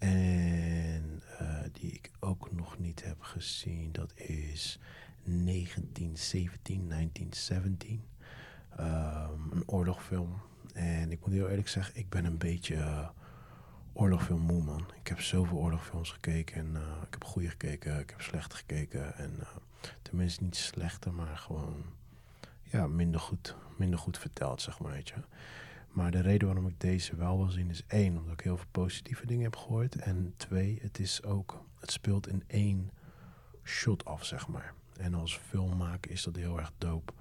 [0.01, 4.79] En uh, die ik ook nog niet heb gezien, dat is
[5.23, 8.03] 1917, 1917.
[8.79, 10.41] Um, een oorlogfilm.
[10.73, 13.09] En ik moet heel eerlijk zeggen, ik ben een beetje uh,
[13.93, 14.85] oorlogfilm moe, man.
[15.01, 16.55] Ik heb zoveel oorlogfilms gekeken.
[16.55, 19.15] En uh, ik heb goede gekeken, ik heb slechte gekeken.
[19.15, 19.39] En
[20.01, 21.83] tenminste niet slechte, maar gewoon
[22.63, 25.15] ja, minder, goed, minder goed verteld, zeg maar, weet je.
[25.91, 28.67] Maar de reden waarom ik deze wel wil zien is één, omdat ik heel veel
[28.71, 29.95] positieve dingen heb gehoord.
[29.95, 32.91] En twee, het is ook, het speelt in één
[33.63, 34.73] shot af, zeg maar.
[34.97, 37.13] En als filmmaker is dat heel erg dope.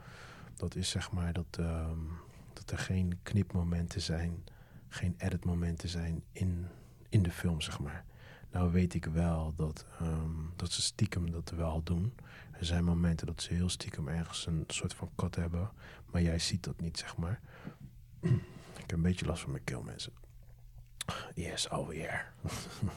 [0.55, 2.09] Dat is zeg maar dat, um,
[2.53, 4.45] dat er geen knipmomenten zijn,
[4.89, 6.67] geen editmomenten zijn in,
[7.09, 8.05] in de film, zeg maar.
[8.51, 12.13] Nou weet ik wel dat, um, dat ze stiekem dat wel doen.
[12.53, 15.71] Er zijn momenten dat ze heel stiekem ergens een soort van kat hebben.
[16.07, 17.41] Maar jij ziet dat niet, zeg maar.
[19.01, 20.13] Een beetje last van mijn keel, mensen.
[21.35, 22.33] Yes, alweer.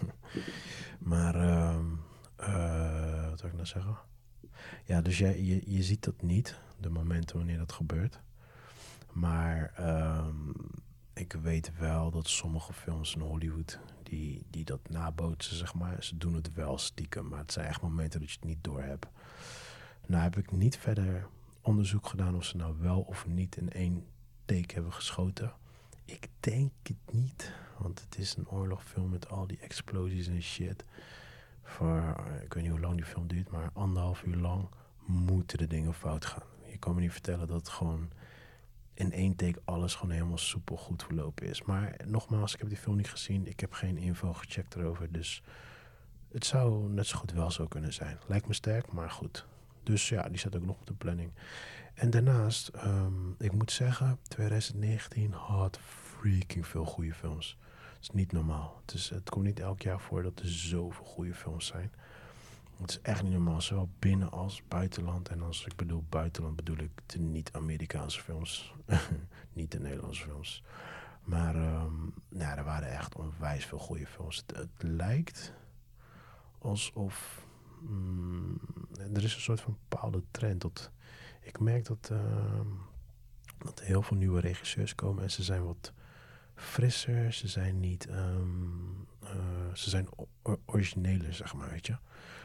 [1.12, 1.80] maar, uh,
[2.40, 3.98] uh, wat wil ik nou zeggen?
[4.86, 8.20] Ja, dus jij, je, je ziet dat niet, de momenten wanneer dat gebeurt.
[9.12, 10.54] Maar um,
[11.14, 16.18] ik weet wel dat sommige films in Hollywood, die, die dat nabootsen, zeg maar, ze
[16.18, 17.28] doen het wel stiekem.
[17.28, 19.08] Maar het zijn echt momenten dat je het niet door hebt.
[20.06, 21.28] Nou heb ik niet verder
[21.62, 24.06] onderzoek gedaan of ze nou wel of niet in één
[24.46, 25.54] take hebben geschoten.
[26.06, 30.86] Ik denk het niet, want het is een oorlogfilm met al die explosies en shit.
[31.64, 34.68] Voor, ik weet niet hoe lang die film duurt, maar anderhalf uur lang
[35.06, 36.44] moeten de dingen fout gaan.
[36.66, 38.10] Je kan me niet vertellen dat het gewoon
[38.94, 41.64] in één take alles gewoon helemaal soepel goed verlopen is.
[41.64, 43.48] Maar nogmaals, ik heb die film niet gezien.
[43.48, 45.12] Ik heb geen info gecheckt erover.
[45.12, 45.44] Dus
[46.32, 48.18] het zou net zo goed wel zo kunnen zijn.
[48.28, 49.46] Lijkt me sterk, maar goed.
[49.84, 51.32] Dus ja, die staat ook nog op de planning.
[51.94, 57.58] En daarnaast, ehm, ik moet zeggen, 2019 had freaking veel goede films.
[57.94, 58.82] Het is niet normaal.
[58.86, 61.92] Het, is, het komt niet elk jaar voor dat er zoveel goede films zijn.
[62.78, 65.30] Het is echt niet normaal, zowel binnen als buitenland.
[65.30, 68.74] En als ik bedoel buitenland, bedoel ik de niet-Amerikaanse films.
[69.54, 70.64] niet de Nederlandse films.
[71.24, 74.44] Maar um, er waren echt onwijs veel goede films.
[74.48, 75.54] Het, lijkt
[76.60, 77.46] alsof
[77.82, 78.60] mm,
[79.14, 80.62] er is een soort van bepaalde trend.
[80.62, 80.92] Dat,
[81.44, 82.20] ik merk dat, uh,
[83.58, 85.94] dat heel veel nieuwe regisseurs komen en ze zijn wat
[86.56, 87.34] frisser.
[87.34, 88.10] Ze zijn niet.
[88.10, 89.30] Um, uh,
[89.74, 90.08] ze zijn
[90.66, 91.96] origineler, zeg maar, weet je.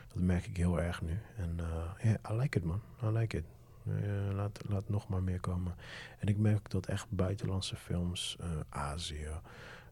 [0.09, 1.21] Dat merk ik heel erg nu.
[1.37, 2.83] En ja, uh, yeah, I like it man.
[3.03, 3.45] I like it.
[3.85, 5.75] Uh, laat, laat nog maar meer komen.
[6.19, 9.29] En ik merk dat echt buitenlandse films, Azië,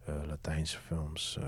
[0.08, 1.38] uh, Latijnse films.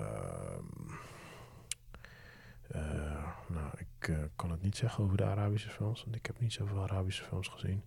[2.69, 6.53] Ehm, nou, ik kan het niet zeggen over de Arabische films, want ik heb niet
[6.53, 7.83] zoveel Arabische films gezien.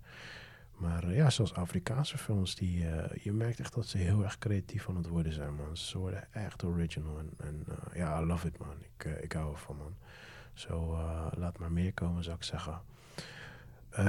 [0.78, 2.86] Maar ja, zoals Afrikaanse films, die,
[3.22, 5.78] je merkt echt dat ze heel erg creatief aan het worden zijn, man.
[5.78, 7.20] Ze worden echt original.
[7.20, 8.76] En, en ja, I love it, man.
[8.82, 9.96] Ik, ik hou ervan, man.
[10.54, 10.98] Zo,
[11.38, 12.82] laat maar meer komen, zou ik zeggen.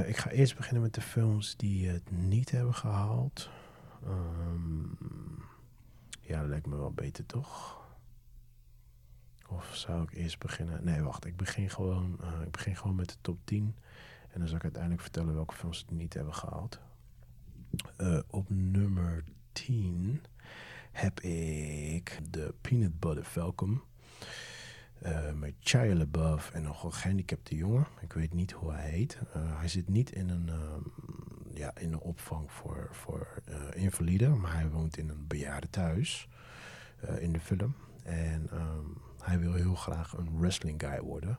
[0.06, 3.50] Ik ga eerst beginnen met de films die het niet hebben gehaald.
[4.06, 4.98] Um,
[6.20, 7.81] ja, dat lijkt me wel beter, toch?
[9.56, 10.84] Of zou ik eerst beginnen?
[10.84, 11.24] Nee, wacht.
[11.24, 13.74] Ik begin gewoon, uh, ik begin gewoon met de top 10.
[14.28, 16.80] En dan zal ik uiteindelijk vertellen welke films het niet hebben gehaald.
[18.30, 20.22] op nummer 10
[20.92, 23.80] heb ik de Peanut Butter Falcon.
[25.02, 27.86] Uh, met Shia LaBeouf en een gehandicapte jongen.
[28.00, 29.18] Ik weet niet hoe hij heet.
[29.32, 30.54] Hij zit niet in een, uh,
[31.54, 33.42] ja, in een opvang voor, voor
[33.74, 36.28] invaliden, maar hij woont in een bejaardentehuis
[37.18, 37.74] in de film.
[38.02, 41.38] En um, hij wil heel graag een wrestling guy worden.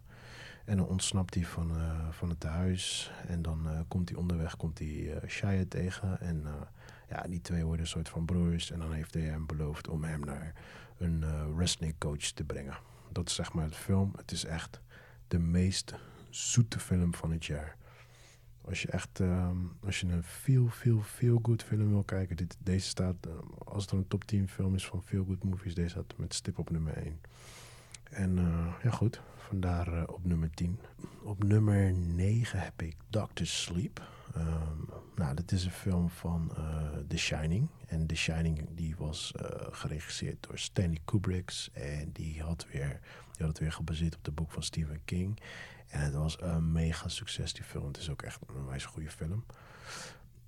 [0.65, 1.71] En dan ontsnapt hij van,
[2.11, 3.11] van het huis.
[3.27, 6.19] En dan komt hij onderweg komt hij, Shia tegen.
[6.19, 6.45] En
[7.09, 8.71] ja, die twee worden een soort van broers.
[8.71, 10.53] En dan heeft hij hem beloofd om hem naar
[10.97, 12.77] een wrestling coach te brengen.
[13.11, 14.13] Dat is zeg maar de film.
[14.15, 14.81] Het is echt
[15.27, 15.95] de meest
[16.29, 17.77] zoete film van het jaar.
[18.61, 19.21] Als je echt,
[19.85, 23.33] als je een feel, feel, feel good film wil kijken, dit, deze staat, uh,
[23.65, 26.57] als er een top 10 film is van feel good movies, deze staat met stip
[26.57, 27.21] op nummer 1.
[28.13, 30.79] En uh, ja goed, vandaar uh, op nummer 10.
[31.23, 34.01] Op nummer 9 heb ik Doctor Sleep.
[34.37, 36.51] Um, nou, dit is een film van
[37.07, 37.69] The Shining.
[37.87, 39.33] En The Shining die was
[39.71, 41.67] geregisseerd door Stanley Kubrick.
[41.73, 42.99] En die had, weer,
[43.31, 45.39] die had het weer gebaseerd op het boek van Stephen King.
[45.87, 47.87] En het was een mega succes, die film.
[47.87, 49.45] Het is ook echt een wijze goede film.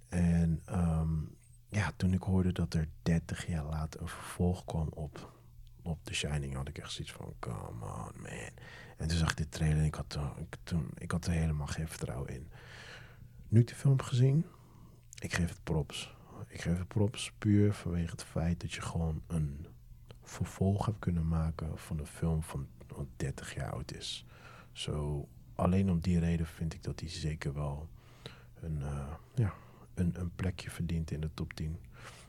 [0.10, 1.36] En um,
[1.70, 5.34] ja, toen ik hoorde dat er 30 jaar later een vervolg kwam op,
[5.86, 8.50] op The Shining, had ik echt zoiets van: come on, man.
[8.98, 11.68] En toen zag ik dit trailer en ik had, ik, toen, ik had er helemaal
[11.68, 12.52] geen vertrouwen in.
[13.48, 14.46] Nu de film gezien,
[15.20, 16.14] ik geef het props.
[16.48, 19.68] Ik geef het props puur vanwege het feit dat je gewoon een
[20.24, 22.68] vervolg hebt kunnen maken van een film van
[23.16, 24.26] 30 jaar oud is.
[24.72, 27.90] Zo, alleen om die reden vind ik dat hij zeker wel
[28.62, 29.54] een, uh, ja,
[29.94, 31.80] een, een plekje verdient in de top 10.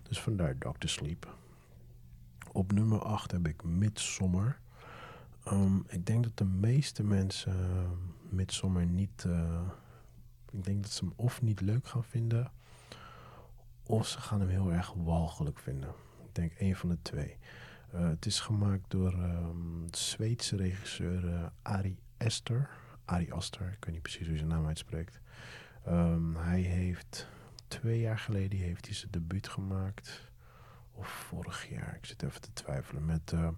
[0.03, 0.89] Dus vandaar Dr.
[0.89, 1.37] Sleep.
[2.57, 4.59] Op nummer 8 heb ik Midsommar.
[5.49, 7.89] Um, ik denk dat de meeste mensen uh,
[8.29, 9.25] Midsommar niet...
[9.27, 9.61] Uh,
[10.51, 12.53] ik denk dat ze hem of niet leuk gaan vinden...
[13.83, 15.89] of ze gaan hem heel erg walgelijk vinden.
[16.25, 17.37] Ik denk één van de twee.
[17.95, 22.71] Uh, het is gemaakt door de Zweedse regisseur uh, Ari Esther.
[23.05, 25.21] Ari Aster, ik weet niet precies hoe zijn naam uitspreekt.
[26.35, 27.29] Hij heeft
[27.69, 30.26] twee jaar geleden heeft hij zijn debuut gemaakt.
[30.97, 33.05] Of vorig jaar, ik zit even te twijfelen.
[33.05, 33.49] Met uh,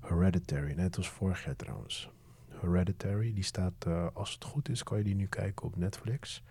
[0.00, 2.10] Hereditary, net als vorig jaar trouwens.
[2.48, 6.42] Hereditary, die staat, uh, als het goed is, kan je die nu kijken op Netflix.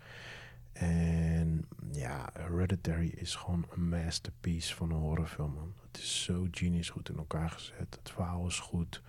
[0.72, 5.54] En ja, Hereditary is gewoon een masterpiece van een horrorfilm.
[5.54, 5.74] Man.
[5.86, 7.96] Het is zo genius goed in elkaar gezet.
[8.00, 9.02] Het verhaal is goed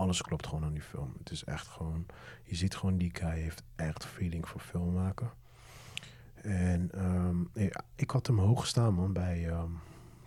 [0.00, 1.14] alles klopt gewoon aan die film.
[1.18, 2.06] Het is echt gewoon,
[2.42, 5.30] je ziet gewoon die guy heeft echt feeling voor film maken.
[6.34, 6.90] En
[7.54, 9.78] ja, ik had hem hoog staan man, bij, um,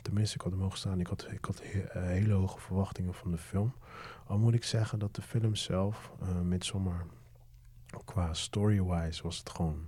[0.03, 0.99] tenminste ik had hem hoog staan.
[0.99, 3.73] Ik had, ik had he uh, hele hoge verwachtingen van de film.
[4.25, 7.05] Al moet ik zeggen dat de film zelf, uh, Midsommar,
[8.05, 9.87] qua story-wise was het gewoon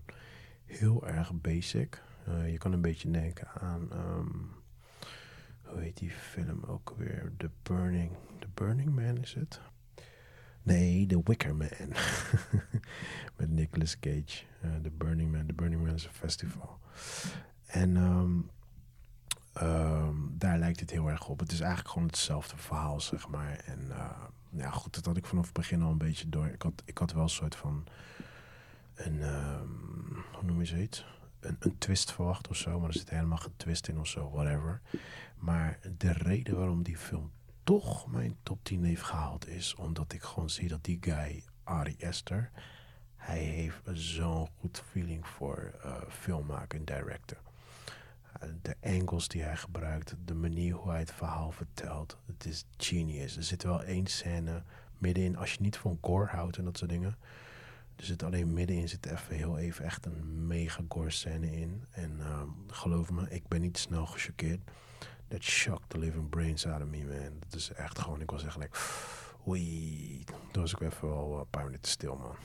[0.66, 2.02] heel erg basic.
[2.28, 4.52] Uh, je kan een beetje denken aan, um,
[5.64, 7.32] hoe heet die film ook weer?
[7.38, 9.62] The Burning, The Burning Man is het?
[10.64, 11.70] Nee, The Wicker Man.
[13.38, 14.44] Met Nicolas Cage.
[14.82, 15.46] The Burning Man.
[15.46, 16.80] The Burning Man is een festival.
[17.66, 18.50] En um,
[19.56, 21.40] ehm, daar lijkt het heel erg op.
[21.40, 23.60] Het is eigenlijk gewoon hetzelfde verhaal, zeg maar.
[23.66, 24.10] En uh,
[24.50, 26.46] ja, goed, dat had ik vanaf het begin al een beetje door.
[26.46, 27.88] Ik had, ik had wel een soort van
[28.96, 31.06] een, um, hoe noem je zoiets?
[31.40, 34.30] Een, een twist verwacht of zo, maar er zit helemaal geen twist in of zo,
[34.30, 34.82] whatever.
[35.38, 37.32] Maar de reden waarom die film
[37.64, 41.96] toch mijn top 10 heeft gehaald is omdat ik gewoon zie dat die guy, Ari
[41.98, 42.52] Esther,
[43.16, 47.38] hij heeft zo'n goed feeling voor uh, filmmaken en directen.
[48.62, 53.38] De angles die hij gebruikt, de manier hoe hij het verhaal vertelt, het is genius.
[53.38, 54.64] Er zit wel één scène
[54.98, 57.18] middenin, als je niet van gore houdt en dat soort dingen.
[57.96, 61.84] Er zit alleen middenin zit even heel even echt een mega gore scène in.
[61.92, 64.60] En uh, geloof me, ik ben niet snel gechoqueerd.
[65.28, 67.40] That shocked the living brains out of me, man.
[67.40, 68.78] Dat is echt gewoon, ik was echt like,
[69.48, 70.24] oei.
[70.52, 72.36] Toen was ik even wel een paar minuten stil, man.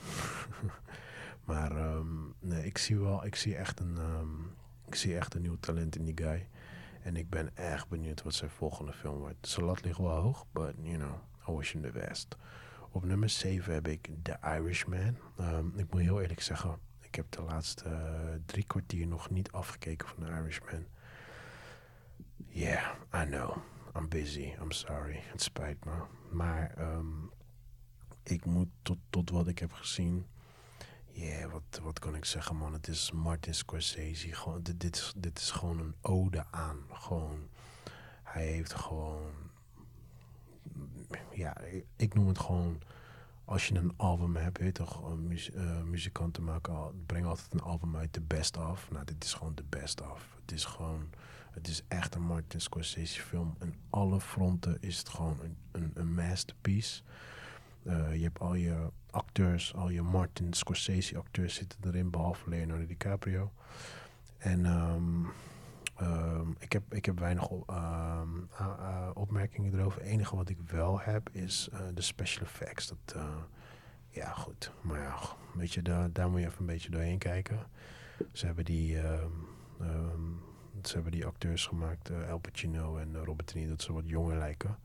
[1.45, 4.55] maar um, nee, ik zie wel, ik zie echt een, um,
[4.91, 6.47] ik zie echt een nieuw talent in die guy.
[7.01, 9.47] En ik ben echt benieuwd wat zijn volgende film wordt.
[9.47, 11.15] Zijn lat ligt wel hoog, but you know,
[11.49, 12.37] I wish the best.
[12.89, 15.17] Op nummer 7 heb ik The Irishman.
[15.39, 19.51] Um, ik moet heel eerlijk zeggen, ik heb de laatste uh, drie kwartier nog niet
[19.51, 20.85] afgekeken van The Irishman.
[22.47, 23.57] Yeah, I know.
[23.95, 24.53] I'm busy.
[24.61, 25.19] I'm sorry.
[25.23, 26.03] Het spijt me.
[26.31, 27.31] Maar um,
[28.23, 30.25] ik moet tot, tot wat ik heb gezien.
[31.13, 32.73] Yeah, wat, wat kan ik zeggen, man?
[32.73, 34.33] Het is Martin Scorsese.
[34.33, 36.77] Gewoon, dit, dit, is, dit is gewoon een ode aan.
[36.91, 37.47] Gewoon.
[38.23, 39.31] Hij heeft gewoon.
[41.33, 41.57] Ja,
[41.95, 42.81] ik, noem het gewoon.
[43.45, 47.61] Als je een album hebt, weet je toch, muzie uh, muzikanten maken, breng altijd een
[47.61, 48.91] album uit, de best of.
[48.91, 50.37] Nou, dit is gewoon de best of.
[50.41, 51.09] Het is gewoon
[51.51, 53.55] het is echt een Martin Scorsese film.
[53.59, 57.01] En alle fronten is het gewoon een, een, een masterpiece.
[57.83, 62.85] Uh, je hebt al je acteurs, al je Martin Scorsese acteurs zitten erin, behalve Leonardo
[62.85, 63.51] DiCaprio.
[64.37, 65.27] En um,
[66.01, 68.49] um, ik, heb, ik heb weinig um,
[69.13, 70.01] opmerkingen erover.
[70.01, 72.87] Het enige wat ik wel heb is uh, de special effects.
[72.87, 73.23] Dat, uh,
[74.09, 74.71] ja, goed.
[74.81, 75.19] Maar ja,
[75.53, 77.59] weet je, daar, daar moet je even een beetje doorheen kijken.
[78.31, 78.97] Ze hebben die
[80.83, 84.37] ze hebben die acteurs gemaakt, El Pacino en Robert De Niro, dat ze wat jonger
[84.37, 84.77] lijken.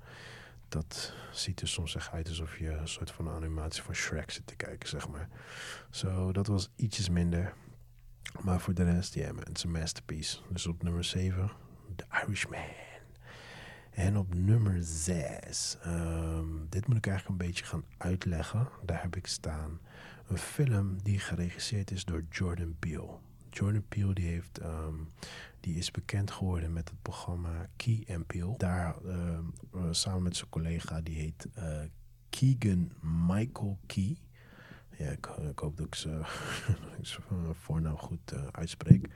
[0.69, 4.47] Dat ziet er soms echt uit alsof je een soort van animatie van Shrek zit
[4.47, 5.29] te kijken, zeg maar.
[5.91, 7.55] Zo, dat was ietsjes minder.
[8.41, 10.39] Maar voor de rest, ja, het is een masterpiece.
[10.51, 11.51] Dus op nummer 7,
[11.97, 12.85] The Irishman.
[13.91, 18.69] En op nummer 6, um, dit moet ik eigenlijk een beetje gaan uitleggen.
[18.85, 19.81] Daar heb ik staan
[20.27, 23.19] een film die geregisseerd is door Jordan Peele.
[23.51, 25.13] Jordan Peele die heeft um,
[25.67, 28.55] die is bekend geworden met het programma Key and Peele.
[28.57, 29.39] Daar uh,
[29.91, 31.81] samen met zijn collega, die heet uh,
[32.31, 32.93] Keegan
[33.27, 34.17] Michael Key.
[34.99, 35.25] Ja, ik,
[35.55, 36.25] hoop dat ik zijn
[37.65, 39.09] voornaam goed uitspreek.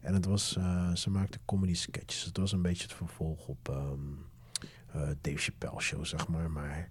[0.00, 0.52] En het was,
[0.94, 2.24] ze maakte comedy sketches.
[2.24, 4.26] Het was een beetje het vervolg op um,
[5.20, 6.50] Dave Chappelle show, zeg maar.
[6.50, 6.88] Maar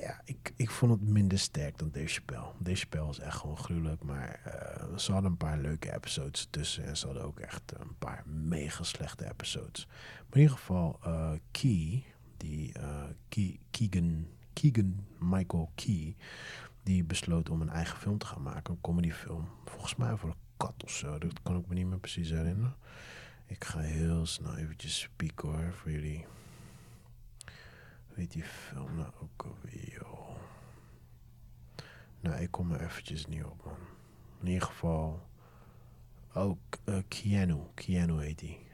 [0.00, 2.52] ja, ik, ik vond het minder sterk dan Dave Chappelle.
[2.58, 6.84] Dave Chappelle is echt gewoon gruwelijk, maar uh, ze hadden een paar leuke episodes tussen
[6.84, 9.86] en ze hadden ook echt een paar mega slechte episodes.
[9.86, 12.04] Maar in ieder geval, uh, Key,
[12.36, 16.16] die uh, Key, Keegan, Keegan Michael Key,
[16.82, 19.48] die besloot om een eigen film te gaan maken, een comedyfilm.
[19.64, 22.76] Volgens mij voor een kat of zo, dat kan ik me niet meer precies herinneren.
[23.46, 26.26] Ik ga heel snel eventjes spieken hoor, voor jullie
[28.18, 30.06] weet die film nou ook alweer.
[32.20, 33.76] Nou, ik kom er eventjes niet op, man.
[34.40, 35.26] In ieder geval...
[36.34, 37.58] Ook uh, Keanu.
[37.74, 38.66] Keanu heet hij.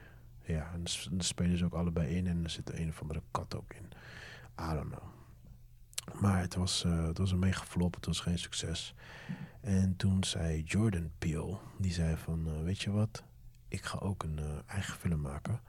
[0.42, 2.26] Ja, en daar spelen ze ook allebei in.
[2.26, 3.84] En er zit een of andere kat ook in.
[4.60, 5.12] I don't know.
[6.20, 7.94] Maar het was, uh, het was een mega flop.
[7.94, 8.94] Het was geen succes.
[9.60, 11.58] En toen zei Jordan Peele...
[11.78, 13.24] Die zei van, uh, weet je wat?
[13.68, 15.60] Ik ga ook een eigen film maken.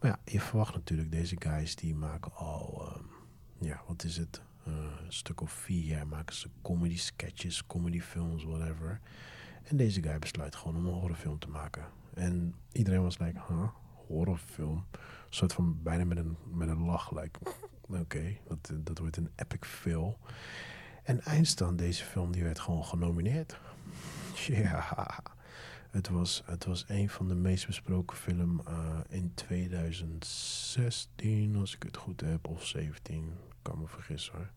[0.00, 1.76] Maar ja, je verwacht natuurlijk deze guys...
[1.76, 2.92] Die maken al...
[2.96, 3.19] Um,
[3.60, 4.42] ja, wat is het?
[4.68, 9.00] Uh, een stuk of vier jaar maken ze comedy sketches, comedy films, whatever.
[9.62, 11.84] En deze guy besluit gewoon om een horrorfilm te maken.
[12.14, 13.68] En iedereen was like, huh,
[14.06, 14.84] horrorfilm?
[14.92, 17.38] Een soort van bijna met een, met een lach, like,
[18.02, 20.16] oké, dat, dat wordt een epic film.
[21.02, 23.58] En eindstand, deze film, die werd gewoon genomineerd.
[24.46, 24.96] Ja,
[25.90, 31.82] het was, het was een van de meest besproken film uh, in 2016, als ik
[31.82, 33.32] het goed heb, of 17
[33.62, 34.50] kan me vergissen hoor.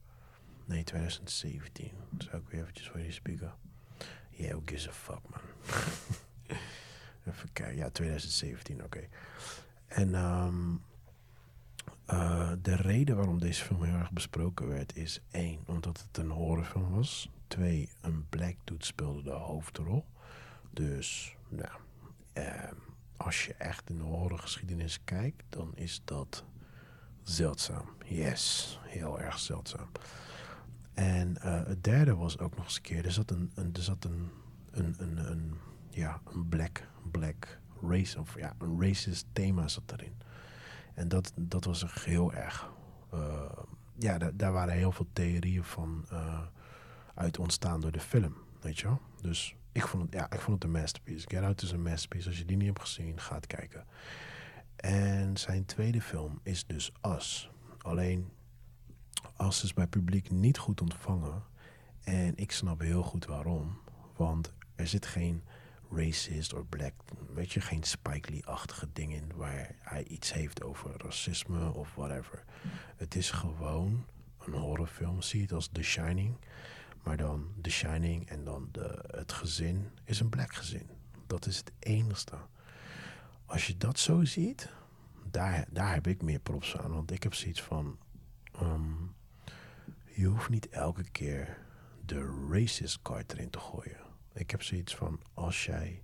[0.66, 1.92] Nee, 2017.
[2.18, 3.54] Zou ik weer eventjes voor je spieken.
[4.30, 5.42] Yeah, who gives a fuck, man.
[7.28, 7.76] Even kijken.
[7.76, 9.08] Ja, 2017, oké.
[9.88, 10.82] En um,
[12.12, 16.30] uh, de reden waarom deze film heel erg besproken werd is één, omdat het een
[16.30, 17.30] horrorfilm was.
[17.48, 20.06] Twee, een black dude speelde de hoofdrol.
[20.72, 21.80] Dus, nou,
[22.34, 22.72] uh,
[23.18, 26.44] als je echt in de horrorgeschiedenis kijkt, dan is dat
[27.24, 27.90] zeldzaam.
[28.06, 29.90] Yes, heel erg zeldzaam.
[30.94, 33.82] En uh, het derde was ook nog eens een keer, er zat een, een, er
[33.82, 34.30] zat een,
[34.72, 35.58] een, een, een,
[35.90, 40.16] ja, een black, black race, of ja, een racist thema zat erin.
[40.94, 42.70] En dat, dat was er heel erg.
[43.14, 43.52] Uh,
[43.98, 46.42] ja, daar, waren heel veel theorieën van uh,
[47.14, 49.02] uit ontstaan door de film, weet je wel.
[49.22, 51.30] Dus ik vond het, ja, ik vond het een masterpiece.
[51.30, 52.28] Get Out is een masterpiece.
[52.28, 53.86] Als je die niet hebt gezien, ga het kijken.
[54.76, 57.52] En zijn tweede film is dus Us.
[57.78, 58.30] Alleen,
[59.42, 61.44] Us is bij publiek niet goed ontvangen.
[62.02, 63.78] En ik snap heel goed waarom.
[64.16, 65.44] Want er zit geen
[65.92, 66.94] racist of black,
[67.34, 72.44] weet je, geen Spike Lee-achtige ding in waar hij iets heeft over racisme of whatever.
[72.96, 74.06] Het is gewoon
[74.46, 75.22] een horrorfilm.
[75.22, 76.36] Zie het als The Shining.
[77.04, 80.90] Maar dan The Shining en dan de, het gezin is een black gezin.
[81.28, 82.36] Dat is het enigste.
[83.46, 84.70] Als je dat zo ziet,
[85.32, 86.92] daar, daar heb ik meer props aan.
[86.92, 87.98] Want ik heb zoiets van...
[88.62, 89.16] Um,
[90.16, 91.58] je hoeft niet elke keer
[92.06, 94.02] de racist card erin te gooien.
[94.34, 96.04] Ik heb zoiets van, als jij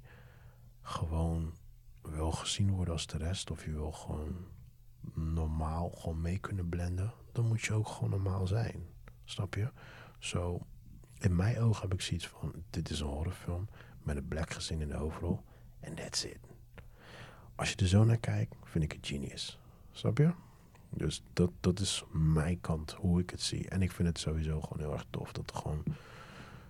[0.82, 1.54] gewoon
[2.02, 3.52] wil gezien worden als de rest...
[3.52, 4.48] of je wil gewoon
[5.14, 7.14] normaal gewoon mee kunnen blenden...
[7.32, 8.88] dan moet je ook gewoon normaal zijn.
[9.24, 9.72] Snap je?
[10.20, 10.68] Zo,
[11.20, 13.70] in mijn ogen heb ik zoiets van: dit is een horrorfilm
[14.04, 15.44] met een black gezin in de hoofdrol.
[15.80, 16.40] En that's it.
[17.60, 19.60] Als je er zo naar kijkt, vind ik het genius.
[19.92, 20.32] Snap je?
[20.90, 23.70] Dus dat, dat is mijn kant, hoe ik het zie.
[23.70, 25.84] En ik vind het sowieso gewoon heel erg tof dat er gewoon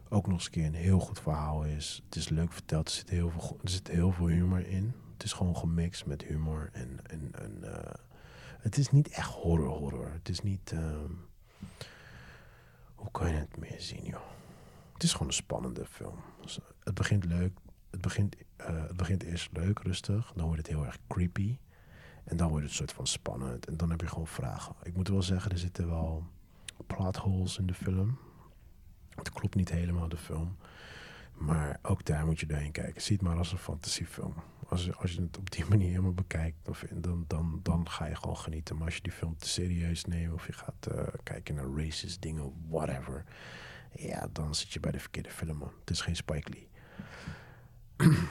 [0.10, 2.02] ook nog eens een keer een heel goed verhaal is.
[2.06, 4.94] Het is leuk verteld, er zit heel veel, er zit heel veel humor in.
[5.14, 6.70] Het is gewoon gemixt met humor.
[6.74, 7.94] En, en, en uh,
[8.60, 10.12] het is niet echt horror horror.
[10.12, 10.72] Het is niet...
[10.72, 11.04] Uh,
[12.96, 14.30] hoe kan je het meer zien, joh?
[14.94, 16.20] Het is gewoon een spannende film.
[16.84, 17.58] Het begint leuk.
[17.90, 20.32] Het begint, het begint eerst leuk, rustig.
[20.36, 21.58] Dan wordt het heel erg creepy.
[22.24, 23.66] En dan wordt het soort van spannend.
[23.66, 24.76] En dan heb je gewoon vragen.
[24.84, 26.28] Ik moet wel zeggen, er zitten wel
[26.88, 28.18] plot holes in de film.
[29.16, 30.58] Het klopt niet helemaal, de film.
[31.34, 33.02] Maar ook daar moet je doorheen kijken.
[33.02, 34.34] Zie het maar als een fantasiefilm.
[34.68, 36.58] Als, als je het op die manier helemaal bekijkt,
[36.94, 38.76] dan, dan, dan ga je gewoon genieten.
[38.76, 42.22] Maar als je die film te serieus neemt of je gaat uh, kijken naar racist
[42.22, 43.26] dingen, whatever
[43.92, 45.72] ja, dan zit je bij de verkeerde film, man.
[45.80, 46.68] Het is geen Spike Lee.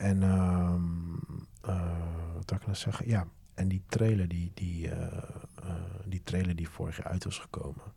[0.00, 1.20] en um,
[1.66, 3.08] uh, wat ik nou zeggen?
[3.08, 4.92] Ja, en die trailer die, die, uh,
[5.64, 5.74] uh,
[6.04, 7.92] die trailer die vorig jaar uit was gekomen,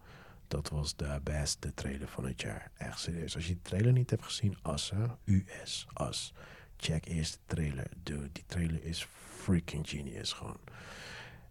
[0.47, 2.71] dat was de beste trailer van het jaar.
[2.77, 3.35] Echt serieus.
[3.35, 4.93] Als je die trailer niet hebt gezien, AS?
[5.25, 6.33] US, AS.
[6.77, 7.87] Check eerst de trailer.
[8.03, 10.59] Dude, die trailer is freaking genius gewoon.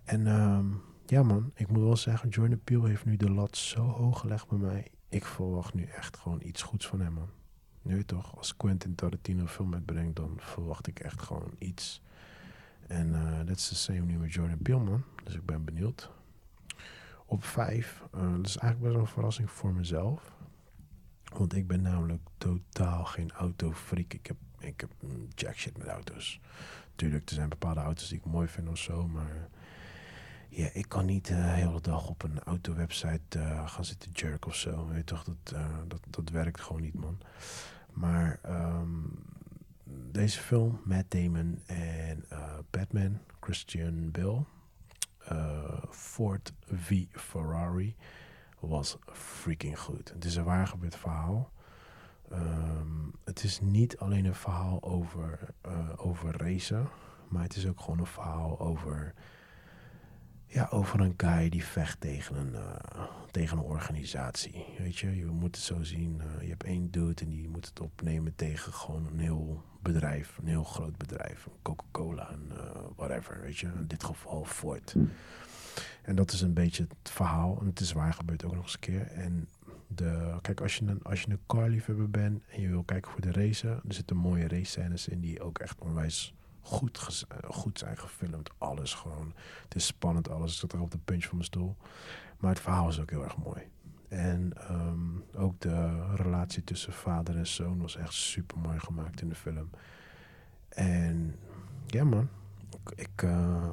[0.05, 3.83] En um, ja man, ik moet wel zeggen, Jordan Peele heeft nu de lat zo
[3.83, 7.29] hoog gelegd bij mij ik verwacht nu echt gewoon iets goeds van hem, man.
[7.83, 12.03] Nu toch, als Quentin Tarantino film uitbrengt, dan verwacht ik echt gewoon iets.
[12.87, 15.05] En dat uh, is the same nu met Jordan Peele, man.
[15.25, 16.11] Dus ik ben benieuwd.
[17.27, 20.33] Op vijf, uh, dat is eigenlijk best wel een verrassing voor mezelf.
[21.35, 24.13] Want ik ben namelijk totaal geen autofreak.
[24.13, 24.91] Ik heb, ik heb
[25.35, 26.41] jack shit met auto's.
[26.95, 29.49] Tuurlijk, er zijn bepaalde auto's die ik mooi vind of zo, maar
[30.49, 34.47] ja, ik kan niet uh, de hele dag op een autowebsite uh, gaan zitten jerk
[34.47, 34.87] of zo.
[34.87, 35.55] Weet toch, dat,
[35.87, 37.19] dat, dat werkt gewoon niet, man.
[37.93, 39.19] Maar um,
[40.11, 42.25] deze film, Matt Damon en
[42.71, 44.45] Batman, Christian Bale,
[45.91, 47.97] Ford v Ferrari,
[48.59, 50.09] was freaking goed.
[50.09, 51.51] Het is een waar gebeurd verhaal.
[52.33, 55.39] Um, het is niet alleen een verhaal over,
[55.97, 56.89] over racen,
[57.29, 59.15] maar het is ook gewoon een verhaal over
[60.53, 64.65] ja, over een guy die vecht tegen een, uh, tegen een organisatie.
[64.79, 66.21] Weet je, je moet het zo zien.
[66.21, 70.39] Uh, je hebt één dude en die moet het opnemen tegen gewoon een heel bedrijf.
[70.39, 71.49] Een heel groot bedrijf.
[71.63, 72.59] Coca-Cola en uh,
[72.97, 73.67] whatever, weet je.
[73.67, 74.95] In dit geval Ford.
[76.03, 77.59] En dat is een beetje het verhaal.
[77.61, 79.07] En het is waar gebeurt ook nog eens een keer.
[79.07, 79.49] En
[79.87, 83.21] de, kijk, als je, een, als je een carliefhebber bent en je wil kijken voor
[83.21, 87.99] de race, er zitten mooie race scènes in die ook echt onwijs goed, goed zijn
[87.99, 88.51] gefilmd.
[88.59, 89.35] Alles gewoon.
[89.63, 90.53] Het is spannend, alles.
[90.53, 91.77] Ik zat er op de puntje van mijn stoel.
[92.39, 93.63] Maar het verhaal is ook heel erg mooi.
[94.09, 99.29] En um, ook de relatie tussen vader en zoon was echt super mooi gemaakt in
[99.29, 99.71] de film.
[100.69, 101.39] En
[101.87, 102.29] ja, man.
[102.95, 103.71] Ik, uh,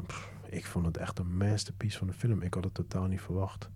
[0.50, 2.42] ik vond het echt een masterpiece van de film.
[2.42, 3.70] Ik had het totaal niet verwacht.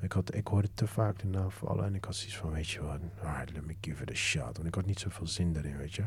[0.00, 2.68] Ik, had, ik hoorde te vaak de naam vallen en ik had zoiets van, weet
[2.68, 4.56] je wat, right, let me give it a shot.
[4.56, 6.04] Want ik had niet zoveel zin erin, weet je.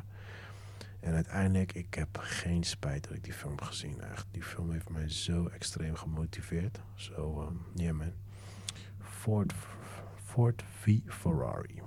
[1.04, 4.02] En uiteindelijk, ik heb geen spijt dat ik die film heb gezien.
[4.02, 6.80] Echt, die film heeft mij zo extreem gemotiveerd.
[6.96, 8.12] Zo, so, um, yeah man.
[9.00, 9.54] Ford,
[10.26, 11.82] Ford v Ferrari.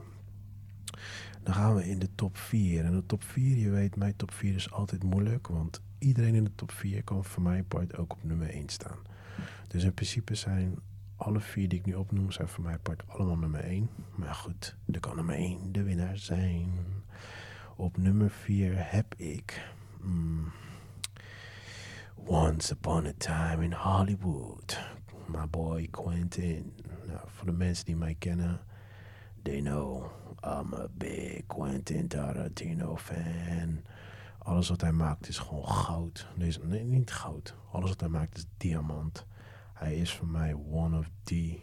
[1.42, 2.84] Dan gaan we in de top 4.
[2.84, 5.46] En de top 4, je weet, mijn top 4 is altijd moeilijk.
[5.46, 8.98] Want iedereen in de top 4 kan voor mijn part ook op nummer 1 staan.
[9.68, 10.78] Dus in principe zijn
[11.16, 13.88] alle vier die ik nu opnoem, zijn voor mijn part allemaal nummer 1.
[14.16, 16.72] Maar goed, er kan nummer 1 de winnaar zijn.
[17.78, 19.70] Op nummer 4 heb ik.
[20.00, 20.52] Mm,
[22.14, 24.80] Once Upon a Time in Hollywood.
[25.26, 26.74] My boy Quentin.
[27.06, 28.60] Nou, voor de mensen die mij kennen,
[29.42, 30.04] they know
[30.44, 33.80] I'm a big Quentin Tarantino fan.
[34.38, 36.26] Alles wat hij maakt is gewoon goud.
[36.36, 37.54] Deze, nee, niet goud.
[37.72, 39.26] Alles wat hij maakt is diamant.
[39.72, 41.58] Hij is voor mij one of the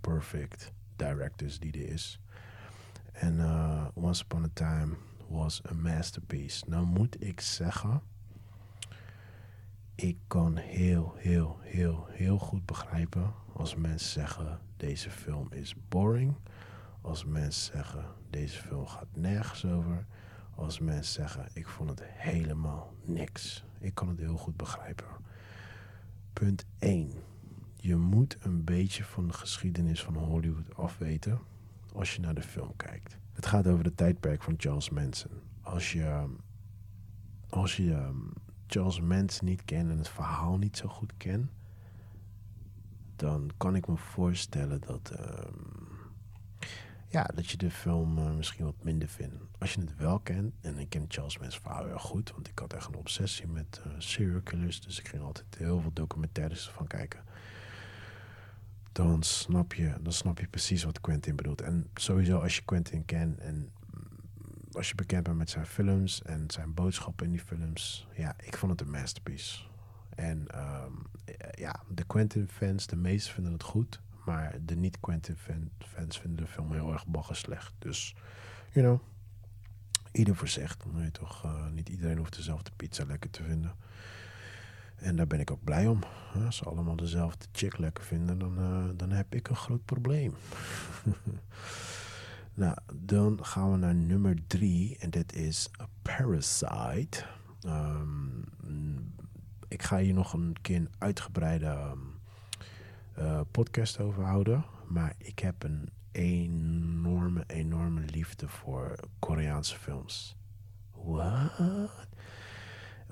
[0.00, 2.20] perfect directors die er is.
[3.12, 4.96] En uh, Once Upon a Time
[5.32, 6.64] was a masterpiece.
[6.68, 8.02] Nou moet ik zeggen,
[9.94, 16.34] ik kan heel, heel, heel, heel goed begrijpen als mensen zeggen deze film is boring.
[17.00, 20.06] Als mensen zeggen deze film gaat nergens over.
[20.54, 23.64] Als mensen zeggen ik vond het helemaal niks.
[23.78, 25.06] Ik kan het heel goed begrijpen.
[26.32, 27.12] Punt 1.
[27.76, 31.40] Je moet een beetje van de geschiedenis van Hollywood afweten
[31.92, 33.18] als je naar de film kijkt.
[33.42, 35.30] Het gaat over het tijdperk van Charles Manson.
[35.60, 36.26] Als je,
[37.48, 38.32] als je um,
[38.66, 41.50] Charles Manson niet kent en het verhaal niet zo goed kent,
[43.16, 45.88] dan kan ik me voorstellen dat, um,
[47.08, 49.34] ja, dat je de film uh, misschien wat minder vindt.
[49.58, 52.58] Als je het wel kent, en ik ken Charles Manson verhaal heel goed, want ik
[52.58, 56.68] had echt een obsessie met uh, serial killers, dus ik ging altijd heel veel documentaires
[56.68, 57.24] van kijken
[58.92, 61.60] dan snap je, dan snap je precies wat Quentin bedoelt.
[61.60, 63.72] En sowieso als je Quentin kent en
[64.72, 68.56] als je bekend bent met zijn films en zijn boodschappen in die films, ja, ik
[68.56, 69.60] vond het een masterpiece.
[70.14, 71.06] En um,
[71.54, 76.44] ja, de Quentin fans, de meesten vinden het goed, maar de niet-Quentin fan, fans vinden
[76.44, 77.72] de film heel erg bagger slecht.
[77.78, 78.14] Dus,
[78.72, 79.00] you know,
[80.12, 80.76] ieder voor zich.
[81.12, 83.74] Toch, uh, niet iedereen hoeft dezelfde pizza lekker te vinden.
[85.02, 85.98] En daar ben ik ook blij om.
[86.44, 90.34] Als ze allemaal dezelfde chick lekker vinden, dan, uh, dan heb ik een groot probleem.
[92.54, 94.96] nou, dan gaan we naar nummer drie.
[94.98, 95.70] En dat is
[96.02, 97.24] Parasite.
[97.66, 98.44] Um,
[99.68, 101.96] ik ga hier nog een keer een uitgebreide
[103.18, 104.64] uh, podcast over houden.
[104.88, 110.36] Maar ik heb een enorme, enorme liefde voor Koreaanse films.
[111.04, 111.90] What?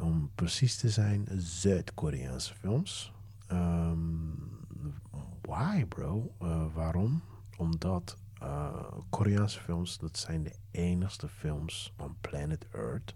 [0.00, 3.12] Om precies te zijn, Zuid-Koreaanse films.
[3.52, 4.58] Um,
[5.40, 6.34] why, bro?
[6.42, 7.22] Uh, waarom?
[7.56, 13.14] Omdat uh, Koreaanse films, dat zijn de enigste films on planet Earth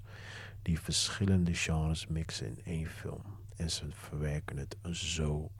[0.62, 3.22] die verschillende genres mixen in één film.
[3.56, 5.50] En ze verwerken het zo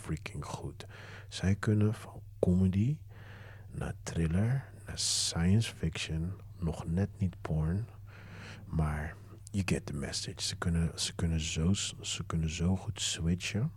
[0.00, 0.86] freaking goed.
[1.28, 2.98] Zij kunnen van comedy
[3.70, 7.86] naar thriller, naar science fiction, nog net niet porn,
[8.66, 9.16] maar
[9.54, 10.42] you get the message.
[10.42, 13.72] Ze kunnen, ze kunnen, zo, ze kunnen zo goed switchen.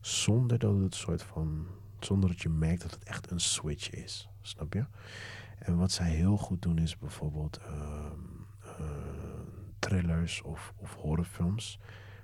[0.00, 1.66] Zonder dat het soort van.
[2.00, 4.28] Zonder dat je merkt dat het echt een switch is.
[4.40, 4.84] Snap je?
[5.58, 8.10] En wat zij heel goed doen is bijvoorbeeld uh,
[9.78, 11.78] thrillers of, of horrorfilms.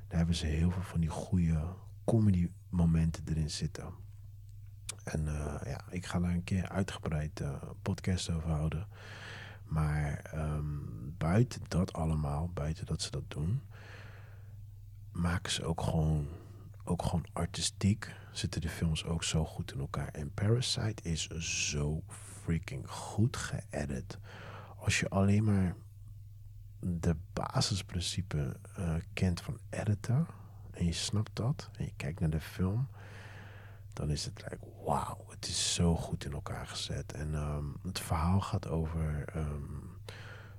[0.08, 1.64] Daar hebben ze heel veel van die goede
[2.04, 3.94] comedy momenten erin zitten.
[5.04, 8.86] En uh, ja, ik ga daar een keer uitgebreid uh, podcast over houden.
[9.68, 13.62] Maar um, buiten dat allemaal, buiten dat ze dat doen,
[15.12, 16.28] maken ze ook gewoon,
[16.84, 18.14] ook gewoon artistiek.
[18.32, 20.08] Zitten de films ook zo goed in elkaar.
[20.08, 21.28] En Parasite is
[21.70, 24.18] zo freaking goed geëdit.
[24.76, 25.76] Als je alleen maar
[26.80, 30.26] de basisprincipe uh, kent van editen
[30.70, 32.88] en je snapt dat en je kijkt naar de film,
[33.92, 37.12] dan is het like, wauw, het is zo goed in elkaar gezet.
[37.12, 39.98] En um, het verhaal gaat over um,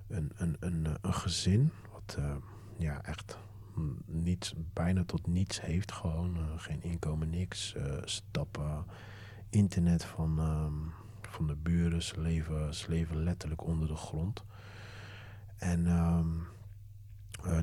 [0.07, 2.35] een, een, een, een gezin wat uh,
[2.77, 3.37] ja, echt
[4.05, 5.91] niets, bijna tot niets heeft.
[5.91, 7.73] Gewoon uh, geen inkomen, niks.
[7.77, 8.85] Uh, stappen,
[9.49, 10.39] internet van,
[11.21, 12.03] van de buren.
[12.03, 14.43] Ze leven, ze leven letterlijk onder de grond.
[15.57, 15.87] En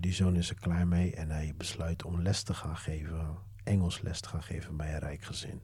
[0.00, 4.00] die zoon is er klaar mee en hij besluit om les te gaan geven Engels
[4.00, 5.60] les te gaan geven bij een rijk gezin.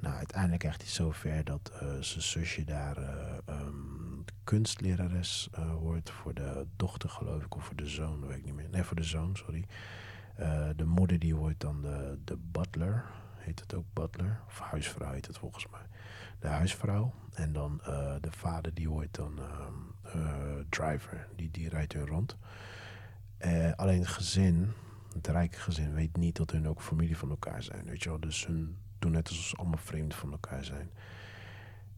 [0.00, 6.10] Nou, uiteindelijk krijgt hij zover dat uh, zijn zusje daar uh, um, kunstlerares uh, wordt
[6.10, 8.68] voor de dochter, geloof ik, of voor de zoon, weet ik niet meer.
[8.70, 9.64] Nee, voor de zoon, sorry.
[10.76, 13.04] de moeder die wordt dan de, de butler,
[13.36, 14.40] heet het ook butler?
[14.46, 15.86] Of huisvrouw heet het volgens mij.
[16.38, 17.14] De huisvrouw.
[17.34, 17.80] En dan
[18.20, 19.94] de vader die wordt dan um,
[20.68, 22.36] driver, die, die rijdt hun rond.
[23.76, 24.72] alleen het gezin
[25.12, 27.84] het rijke gezin weet niet dat hun ook familie van elkaar zijn.
[27.84, 28.20] Weet je wel?
[28.20, 30.90] Dus hun doen net alsof ze allemaal vreemd van elkaar zijn.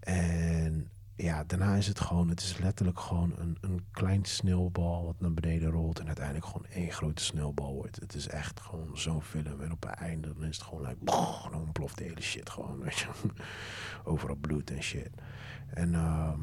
[0.01, 0.91] En
[1.23, 5.33] ja, daarna is het gewoon, het is letterlijk gewoon een, een klein sneeuwbal wat naar
[5.33, 8.01] beneden rolt en uiteindelijk gewoon één grote sneeuwbal wordt.
[8.01, 9.61] Het is echt gewoon zo'n film.
[9.61, 11.05] En op het einde dan is het gewoon like,
[11.51, 13.09] dan ontploft de hele shit gewoon, weet je.
[14.11, 15.11] Overal bloed en shit.
[15.69, 16.41] En ehm,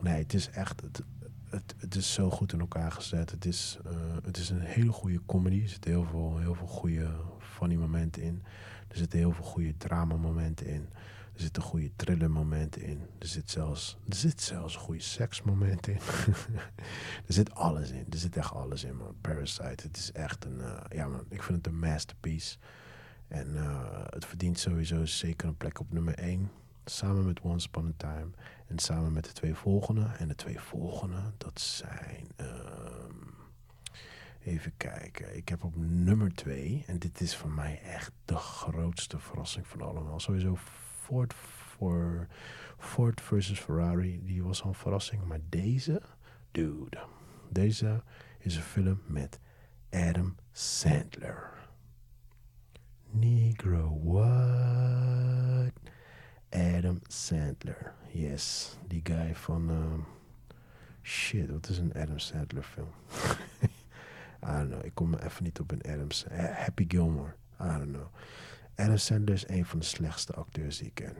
[0.00, 1.02] nee, het is echt, het,
[1.48, 3.30] het, het is zo goed in elkaar gezet.
[3.30, 3.92] Het is, uh,
[4.24, 5.62] het is een hele goede comedy.
[5.62, 8.42] Er zitten heel veel, heel veel goede funny momenten in.
[8.88, 10.88] Er zitten heel veel goede drama momenten in.
[11.36, 13.00] Er zitten goede thriller momenten in.
[13.18, 16.00] Er zit zelfs, er zit zelfs goede seksmomenten in.
[17.26, 18.06] er zit alles in.
[18.10, 19.14] Er zit echt alles in, man.
[19.20, 19.86] Parasite.
[19.86, 22.56] Het is echt een, uh, ja man, ik vind het een masterpiece.
[23.28, 26.50] En uh, het verdient sowieso zeker een plek op nummer 1.
[26.84, 28.30] Samen met Once Upon a Time.
[28.66, 30.10] En samen met de twee volgende.
[30.18, 32.26] En de twee volgende, dat zijn...
[32.36, 33.05] Um,
[34.46, 35.36] even kijken.
[35.36, 36.84] Ik heb op nummer 2.
[36.86, 40.20] En dit is voor mij echt de grootste verrassing van allemaal.
[40.20, 40.56] Sowieso
[41.02, 42.26] Ford, voor
[42.78, 44.20] Ford versus Ferrari.
[44.24, 45.24] Die was al een verrassing.
[45.24, 46.02] Maar deze,
[46.50, 46.98] dude.
[47.50, 48.02] Deze
[48.38, 49.38] is een film met
[49.90, 51.52] Adam Sandler.
[53.10, 55.72] Negro, what?
[56.50, 57.94] Adam Sandler.
[58.12, 59.70] Yes, die guy van.
[59.70, 60.04] Uh,
[61.02, 62.90] shit, wat is een Adam Sandler film?
[64.46, 64.74] I.
[64.82, 66.08] Ik kom me even niet op een Adam
[66.52, 67.34] Happy Gilmore.
[67.60, 68.06] I don't know.
[68.76, 71.16] Adam Sandler is een van de slechtste acteurs die ik ken.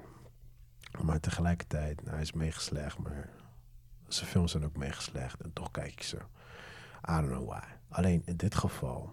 [1.02, 3.28] Maar tegelijkertijd, nou, hij is meegeslecht, maar
[4.08, 5.40] zijn films zijn ook meegeslecht.
[5.40, 6.16] En toch kijk ik ze.
[7.08, 7.64] I don't know why.
[7.88, 9.12] Alleen in dit geval,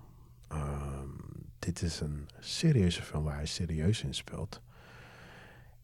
[0.51, 1.15] um,
[1.59, 4.61] dit is een serieuze film waar hij serieus in speelt.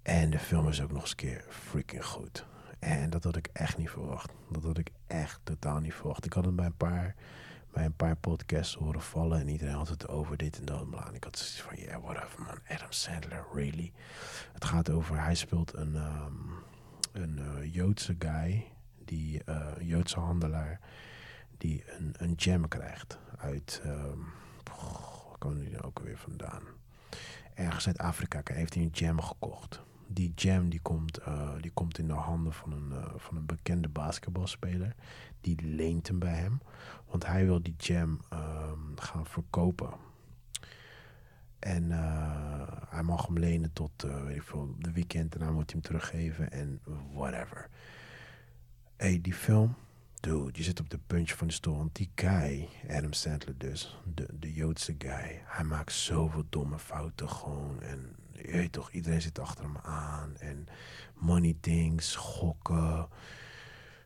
[0.02, 2.46] En de film is ook nog eens een keer freaking goed.
[2.80, 4.34] En dat had ik echt niet verwacht.
[4.50, 6.26] Dat had ik echt totaal niet verwacht.
[6.26, 7.16] Ik had het bij een paar
[7.72, 9.40] bij een paar podcasts horen vallen.
[9.40, 10.88] En iedereen had het over dit en dat.
[11.08, 12.60] En ik had zoiets van, yeah, whatever man.
[12.68, 13.92] Adam Sandler, really?
[14.54, 16.52] Het gaat over, hij speelt een, um,
[17.12, 18.66] een uh, Joodse guy.
[19.06, 20.80] Die, uh, Joodse handelaar.
[21.58, 24.26] Die een, een gem krijgt uit, um,
[24.64, 26.64] waar komen die nou ook weer vandaan?
[27.54, 29.82] Ergens uit Afrika heeft hij een gem gekocht
[30.12, 33.46] die jam die komt, uh, die komt in de handen van een, uh, van een
[33.46, 34.96] bekende basketbalspeler.
[35.42, 36.62] Die leent hem bij hem.
[37.10, 39.90] Want hij wil die jam um, gaan verkopen.
[41.60, 45.34] En uh, hij mag hem lenen tot weet ik veel, de weekend.
[45.34, 46.82] En dan moet hij hem teruggeven en
[47.14, 47.70] whatever.
[48.98, 49.76] Hey, die film.
[50.20, 51.78] Dude, je zit op de puntje van de stoel.
[51.78, 57.30] Want die guy, Adam Sandler dus, de, de Joodse guy, hij maakt zoveel domme fouten
[57.30, 57.82] gewoon.
[57.82, 60.38] En je toch, iedereen zit achter hem aan.
[60.38, 60.68] En
[61.14, 63.08] money things, gokken,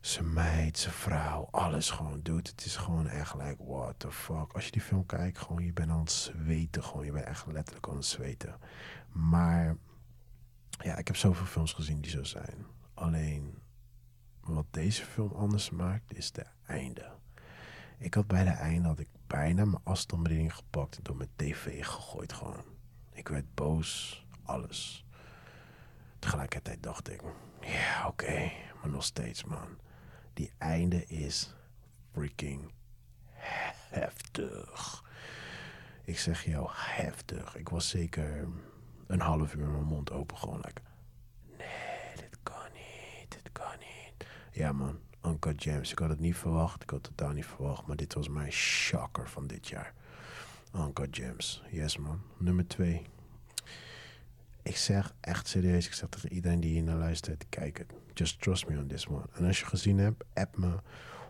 [0.01, 2.47] zijn meid, zijn vrouw, alles gewoon doet.
[2.47, 4.53] Het is gewoon echt like, what the fuck.
[4.53, 6.83] Als je die film kijkt, gewoon, je bent aan het zweten.
[6.83, 8.59] Gewoon, je bent echt letterlijk aan het zweten.
[9.11, 9.77] Maar,
[10.69, 12.65] ja, ik heb zoveel films gezien die zo zijn.
[12.93, 13.61] Alleen,
[14.41, 17.11] wat deze film anders maakt, is de einde.
[17.97, 21.85] Ik had bij de einde, had ik bijna mijn afstandsbediening gepakt en door mijn tv
[21.85, 22.63] gegooid gewoon.
[23.11, 25.05] Ik werd boos alles.
[26.19, 27.21] Tegelijkertijd dacht ik,
[27.61, 29.77] ja oké, maar nog steeds man.
[30.33, 31.53] Die einde is
[32.11, 32.71] freaking
[33.89, 35.03] heftig.
[36.03, 37.55] Ik zeg jou, heftig.
[37.55, 38.47] Ik was zeker
[39.07, 40.81] een half uur mijn mond open gewoon like,
[41.57, 44.27] nee, dit kan niet, dit kan niet.
[44.51, 47.85] Ja man, Uncut James, ik had het niet verwacht, ik had het totaal niet verwacht,
[47.85, 49.93] maar dit was mijn shocker van dit jaar.
[50.75, 52.21] Uncut James, yes man.
[52.37, 53.05] Nummer twee,
[54.63, 57.93] ik zeg echt serieus, ik zeg tegen iedereen die hier naar luistert, kijk het.
[58.13, 59.25] Just trust me on this one.
[59.33, 60.79] En als je gezien hebt, app me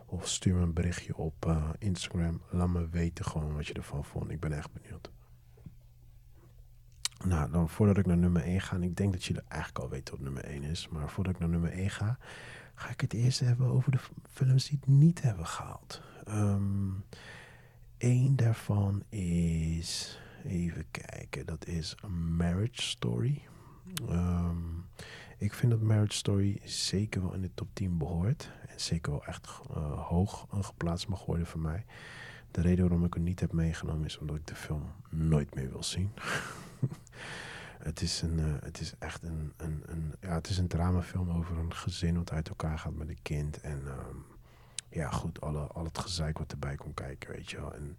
[0.05, 2.41] of stuur me een berichtje op uh, Instagram.
[2.49, 4.31] Laat me weten gewoon wat je ervan vond.
[4.31, 5.11] Ik ben echt benieuwd.
[7.25, 9.89] Nou, dan voordat ik naar nummer 1 ga, en ik denk dat jullie eigenlijk al
[9.89, 12.17] weten wat nummer 1 is, maar voordat ik naar nummer 1 ga,
[12.75, 16.01] ga ik het eerst hebben over de films die het niet hebben gehaald.
[16.27, 17.03] Um,
[18.03, 21.95] Eén daarvan is Even kijken, dat is
[22.37, 23.41] Marriage Story.
[24.09, 24.85] Um,
[25.37, 28.51] ik vind dat Marriage Story zeker wel in de top 10 behoort.
[28.67, 31.85] En zeker wel echt uh, hoog geplaatst mag worden voor mij.
[32.51, 35.71] De reden waarom ik het niet heb meegenomen is omdat ik de film nooit meer
[35.71, 36.11] wil zien.
[37.89, 41.31] het, is een, uh, het is echt een, een, een, ja, het is een dramafilm
[41.31, 43.61] over een gezin wat uit elkaar gaat met een kind.
[43.61, 44.25] En um,
[44.89, 47.73] ja, goed, alle, al het gezeik wat erbij komt kijken, weet je wel.
[47.73, 47.97] En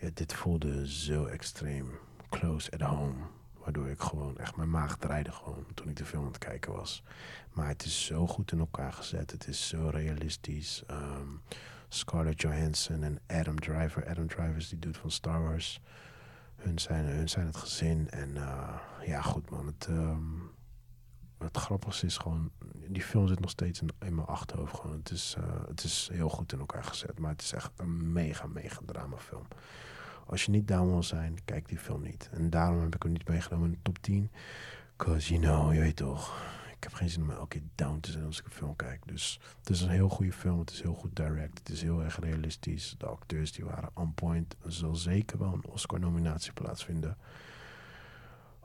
[0.00, 1.90] ja, dit voelde zo extreem
[2.28, 3.14] close at home.
[3.58, 6.72] Waardoor ik gewoon echt mijn maag draaide gewoon toen ik de film aan het kijken
[6.72, 7.02] was.
[7.52, 9.30] Maar het is zo goed in elkaar gezet.
[9.30, 10.82] Het is zo realistisch.
[10.90, 11.40] Um,
[11.88, 14.08] Scarlett Johansson en Adam Driver.
[14.08, 15.80] Adam Driver is die dude van Star Wars.
[16.56, 18.10] Hun zijn, hun zijn het gezin.
[18.10, 19.66] En uh, ja, goed man.
[19.66, 20.50] Het, um,
[21.38, 22.50] het grappigste is gewoon,
[22.88, 24.74] die film zit nog steeds in, mijn achterhoofd.
[24.74, 24.96] Gewoon.
[24.96, 28.12] Het, is, eh, het is heel goed in elkaar gezet, maar het is echt een
[28.12, 29.46] mega, mega dramafilm.
[30.26, 32.28] Als je niet down wil zijn, kijk die film niet.
[32.32, 34.30] En daarom heb ik hem niet meegenomen in de top 10.
[34.96, 36.34] Cause you know, je weet toch,
[36.76, 39.00] ik heb geen zin om elke keer down te zijn als ik een film kijk.
[39.06, 42.02] Dus het is een heel goede film, het is heel goed direct, het is heel
[42.02, 42.94] erg realistisch.
[42.98, 44.56] De acteurs die waren on point.
[44.64, 47.16] Er zal zeker wel een Oscar-nominatie plaatsvinden.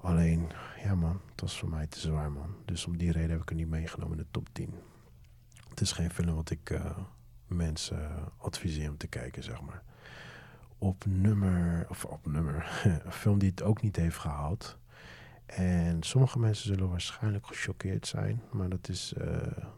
[0.01, 0.51] Alleen,
[0.83, 2.55] ja man, het was voor mij te zwaar man.
[2.65, 4.73] Dus om die reden heb ik er niet meegenomen in de top 10.
[5.69, 6.97] Het is geen film wat ik uh,
[7.47, 9.83] mensen adviseer om te kijken, zeg maar.
[10.77, 14.77] Op nummer, of op nummer, een film die het ook niet heeft gehaald.
[15.45, 19.25] En sommige mensen zullen waarschijnlijk gechoqueerd zijn, maar dat is uh,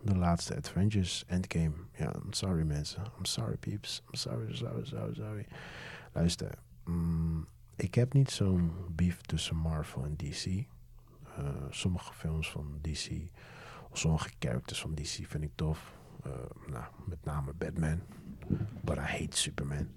[0.03, 1.73] de laatste Avengers Endgame.
[1.97, 3.03] Ja, I'm sorry mensen.
[3.17, 4.01] I'm sorry peeps.
[4.07, 5.45] I'm sorry, sorry, sorry, sorry.
[6.11, 6.51] Luister,
[6.85, 10.45] mm, ik heb niet zo'n beef tussen Marvel en DC.
[10.45, 10.65] Uh,
[11.69, 13.09] sommige films van DC,
[13.89, 15.93] of sommige characters van DC vind ik tof.
[16.27, 16.31] Uh,
[16.67, 18.01] nou, met name Batman.
[18.81, 19.87] But I hate Superman.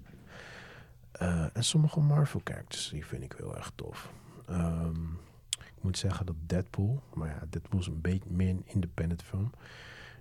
[1.21, 4.11] Uh, en sommige Marvel characters die vind ik heel erg tof.
[4.49, 5.19] Um,
[5.59, 9.51] ik moet zeggen dat Deadpool, maar ja, Deadpool is een beetje meer een independent film.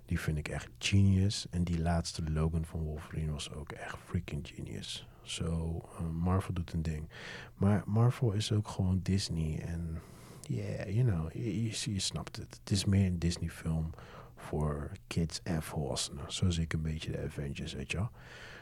[0.04, 1.46] Die vind ik echt genius.
[1.50, 5.08] En die laatste Logan van Wolverine was ook echt freaking genius.
[5.26, 7.08] Zo, uh, Marvel doet een ding.
[7.54, 9.60] Maar Marvel is ook gewoon Disney.
[9.60, 9.98] En
[10.42, 12.58] yeah, you know, je, snapt het.
[12.60, 13.90] Het is meer een Disney film
[14.36, 16.32] voor kids en volwassenen.
[16.32, 18.10] Zo zie ik een beetje de Avengers, weet je wel.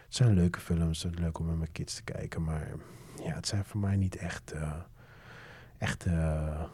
[0.04, 2.42] Het zijn leuke films, het is leuk om met mijn kids te kijken.
[2.42, 2.72] Maar
[3.22, 4.74] ja, het zijn voor mij niet echt, uh,
[5.78, 6.64] echt uh,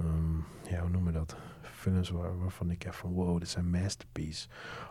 [0.00, 1.36] um, ja, hoe noemen we dat?
[1.62, 4.48] Films waar, waarvan ik echt van wow, dit zijn masterpieces.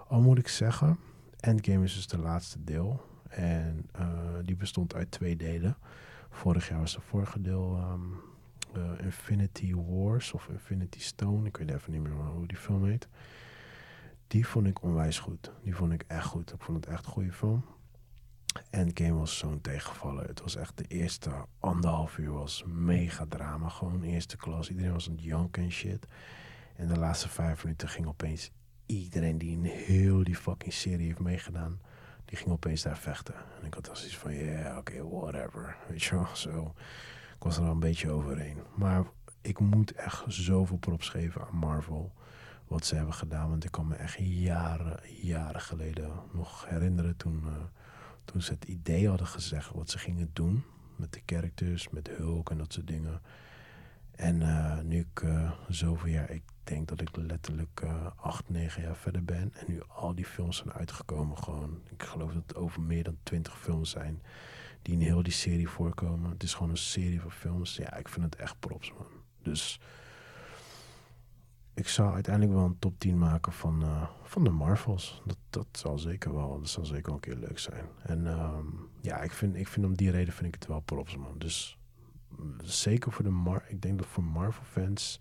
[0.08, 1.00] Al moet ik zeggen,
[1.40, 3.14] Endgame is dus de laatste deel.
[3.36, 4.08] En uh,
[4.44, 5.78] die bestond uit twee delen.
[6.30, 8.22] Vorig jaar was het vorige deel um,
[8.78, 11.48] uh, Infinity Wars of Infinity Stone.
[11.48, 13.08] Ik weet even niet meer hoe die film heet.
[14.28, 15.52] Die vond ik onwijs goed.
[15.64, 16.54] Die vond ik echt goed.
[16.54, 17.66] Ik vond het echt een goede film.
[18.70, 20.28] Endgame was zo'n tegenvallen.
[20.28, 23.70] Het was echt de eerste anderhalf uur was mega drama.
[23.70, 24.70] Gewoon eerste klas.
[24.70, 26.08] Iedereen was het janken en shit.
[26.76, 28.52] En de laatste vijf minuten ging opeens
[28.86, 31.80] iedereen die in heel die fucking serie heeft meegedaan,
[32.26, 33.36] die ging opeens daar vechten.
[33.60, 35.78] En ik had als iets van, ja, yeah, oké, okay, whatever.
[35.88, 36.74] Weet je wel, zo.
[37.36, 38.58] Ik was er al een beetje overheen.
[38.76, 39.04] Maar
[39.42, 42.14] ik moet echt zoveel props geven aan Marvel.
[42.68, 43.50] Wat ze hebben gedaan.
[43.50, 47.44] Want ik kan me echt jaren, jaren geleden nog herinneren toen...
[47.46, 47.52] Uh,
[48.26, 50.64] toen ze het idee hadden gezegd wat ze gingen doen
[50.96, 53.22] met de characters, met Hulk en dat soort dingen.
[54.12, 58.82] En uh, nu ik uh, zoveel jaar, ik denk dat ik letterlijk uh, acht, negen
[58.82, 59.54] jaar verder ben.
[59.54, 61.82] En nu al die films zijn uitgekomen gewoon.
[61.90, 64.22] Ik geloof dat het over meer dan twintig films zijn
[64.82, 66.30] die in heel die serie voorkomen.
[66.30, 67.76] Het is gewoon een serie van films.
[67.76, 69.08] Ja, ik vind het echt props man.
[69.42, 69.80] Dus
[71.74, 75.22] ik zou uiteindelijk wel een top 10 maken van, uh, van de Marvels.
[75.26, 77.86] Dat, dat zal zeker wel, dat zal zeker wel een keer leuk zijn.
[78.04, 81.18] En um, ja, ik vind, ik vind om die reden vind ik het wel props,
[81.18, 81.38] man.
[81.38, 81.78] Dus
[82.64, 85.20] zeker voor de Mar ik denk dat voor Marvel fans,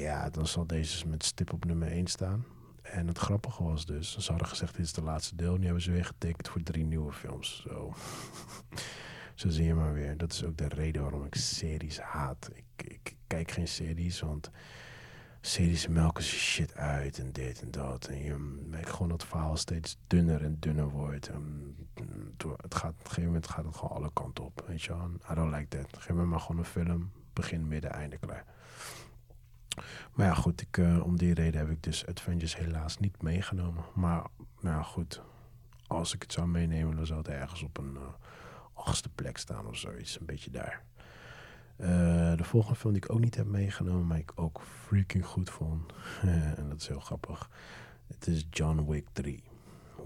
[0.00, 2.44] ja, dan zal deze met stip op nummer 1 staan.
[2.82, 5.56] En het grappige was dus, ze hadden gezegd dit is de laatste deel.
[5.56, 7.62] Nu hebben ze weer getekend voor drie nieuwe films.
[7.68, 7.92] Zo.
[9.34, 10.16] Zo zie je maar weer.
[10.16, 12.50] Dat is ook de reden waarom ik series haat.
[12.54, 14.50] Ik, ik kijk geen series, want
[15.40, 18.06] series melken ze shit uit en dit en dat.
[18.06, 18.34] En je
[18.68, 21.28] merkt gewoon dat het verhaal steeds dunner en dunner wordt.
[21.28, 21.76] En
[22.56, 24.64] het gaat, op een gegeven moment gaat het gewoon alle kanten op.
[24.66, 25.10] Weet je wel?
[25.30, 26.02] I don't like that.
[26.02, 27.10] Geef me maar gewoon een film.
[27.32, 28.44] Begin, midden, einde, klaar.
[30.14, 30.60] Maar ja, goed.
[30.60, 33.84] Ik, uh, om die reden heb ik dus Adventures helaas niet meegenomen.
[33.94, 34.26] Maar
[34.60, 35.22] nou ja, goed.
[35.86, 38.00] Als ik het zou meenemen, dan zou het ergens op een uh,
[38.74, 40.20] achtste plek staan of zoiets.
[40.20, 40.82] Een beetje daar.
[41.76, 45.50] Uh, de volgende film die ik ook niet heb meegenomen, maar ik ook freaking goed
[45.50, 45.92] vond.
[46.56, 47.50] en dat is heel grappig.
[48.06, 49.42] Het is John Wick 3.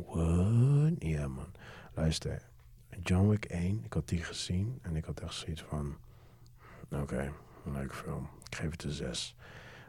[0.06, 0.92] What?
[0.98, 1.52] Ja man.
[1.94, 2.42] Luister.
[3.02, 5.96] John Wick 1, ik had die gezien en ik had echt zoiets van...
[6.90, 7.32] Oké,
[7.64, 8.28] leuke film.
[8.44, 9.36] Ik geef het een 6.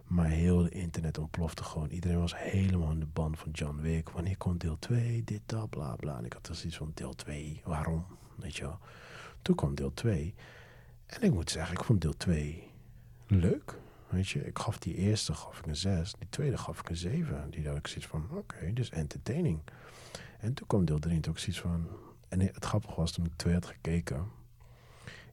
[0.10, 1.90] Maar heel het internet ontplofte gewoon.
[1.90, 4.10] Iedereen was helemaal in de band van John Wick.
[4.10, 5.24] Wanneer komt deel 2?
[5.24, 6.18] Dit, dat, bla, bla.
[6.18, 7.62] En ik had er zoiets van deel 2.
[7.64, 8.06] Waarom?
[8.36, 8.80] Weet je wel.
[9.42, 10.34] Toen kwam deel 2.
[11.06, 12.64] En ik moet zeggen, ik vond deel 2
[13.28, 13.80] leuk.
[14.08, 16.14] Weet je, ik gaf die eerste gaf ik een 6.
[16.20, 17.50] Die tweede gaf ik een 7.
[17.50, 19.60] Die had ik zoiets van, oké, dus entertaining.
[20.40, 21.88] En toen kwam deel 3 en toen zoiets van...
[22.28, 24.28] En het grappige was, toen ik 2 had gekeken...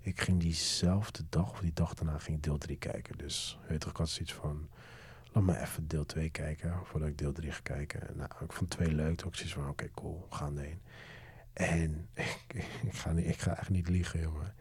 [0.07, 3.18] Ik ging diezelfde dag of die dag daarna ging deel 3 kijken.
[3.18, 4.68] Dus weet je, ik had zoiets van...
[5.32, 8.16] Laat me even deel 2 kijken voordat ik deel 3 ga kijken.
[8.16, 9.16] Nou, ik vond 2 leuk.
[9.16, 10.80] Toen van, oké, cool, we gaan heen.
[11.52, 14.54] En ik, ik, ga niet, ik ga echt niet liegen, jongen.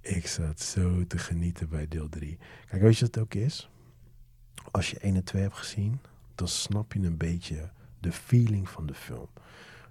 [0.00, 2.38] Ik zat zo te genieten bij deel 3.
[2.66, 3.70] Kijk, weet je wat het ook is?
[4.70, 6.00] als je 1 en 2 hebt gezien,
[6.34, 7.70] dan snap je een beetje
[8.00, 9.28] de feeling van de film.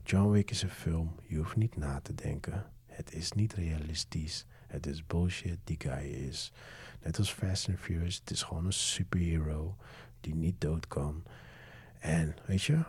[0.04, 2.66] John Wick is een film, je hoeft niet na te denken.
[2.86, 4.46] Het is niet realistisch.
[4.70, 5.58] Het is bullshit.
[5.64, 6.52] Die guy is,
[7.02, 9.76] net als Fast and Furious, het is gewoon een superhero
[10.22, 11.24] die niet dood kan.
[12.00, 12.80] En weet je,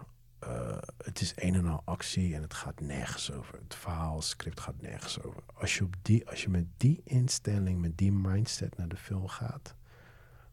[0.44, 3.58] uh, het is een en al actie en het gaat nergens over.
[3.62, 5.42] Het verhaal, script gaat nergens over.
[5.54, 9.28] Als je, op die, als je met die instelling, met die mindset naar de film
[9.28, 9.74] gaat,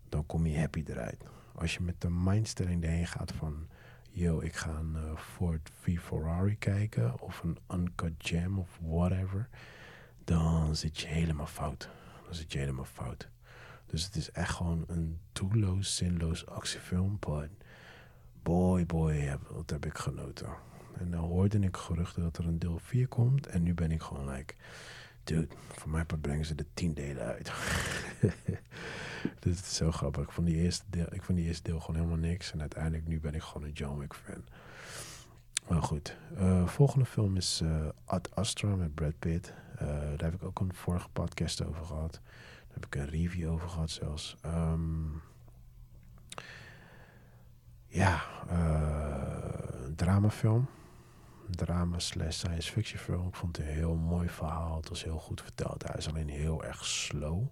[0.09, 1.23] dan kom je happy eruit.
[1.55, 3.67] Als je met de mindstelling erheen gaat van,
[4.09, 9.49] yo, ik ga een uh, Ford V Ferrari kijken of een Uncut Gem of whatever,
[10.27, 11.89] dan zit je helemaal fout.
[12.25, 13.27] Dan zit je helemaal fout.
[13.85, 17.49] Dus het is echt gewoon een doelloos, zinloos actiefilm, but
[18.43, 20.49] boy, boy, wat heb ik genoten.
[20.97, 23.47] En dan hoorde ik geruchten dat er een deel 4 komt.
[23.47, 24.53] En nu ben ik gewoon like,
[25.23, 27.51] dude, voor mij brengen ze de 10 delen uit.
[29.39, 30.23] Dit is zo grappig.
[30.23, 32.51] Ik vond, die eerste deel, ik vond die eerste deel gewoon helemaal niks.
[32.51, 34.43] En uiteindelijk nu ben ik gewoon een John Wick fan.
[35.69, 39.53] Maar goed, uh, volgende film is uh, Ad Astra met Brad Pitt.
[39.81, 42.11] Uh, daar heb ik ook een vorige podcast over gehad.
[42.11, 44.35] Daar heb ik een review over gehad zelfs.
[44.45, 45.21] Um,
[47.87, 48.21] ja,
[48.51, 50.67] uh, dramafilm.
[51.49, 53.27] Drama slash science fiction film.
[53.27, 54.75] Ik vond het een heel mooi verhaal.
[54.75, 55.87] Het was heel goed verteld.
[55.87, 57.47] Hij is alleen heel erg slow.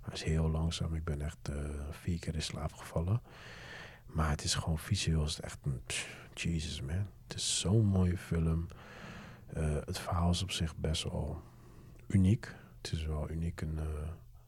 [0.00, 0.94] Hij is heel langzaam.
[0.94, 1.56] Ik ben echt uh,
[1.90, 3.20] vier keer in slaap gevallen.
[4.06, 5.24] Maar het is gewoon visueel.
[5.24, 5.80] Is het echt een...
[6.34, 7.06] Jesus man.
[7.26, 8.68] Het is zo'n mooie film.
[9.84, 11.42] Het verhaal is op zich best wel
[12.06, 12.54] uniek.
[12.82, 13.60] Het is wel uniek.
[13.60, 13.78] Een,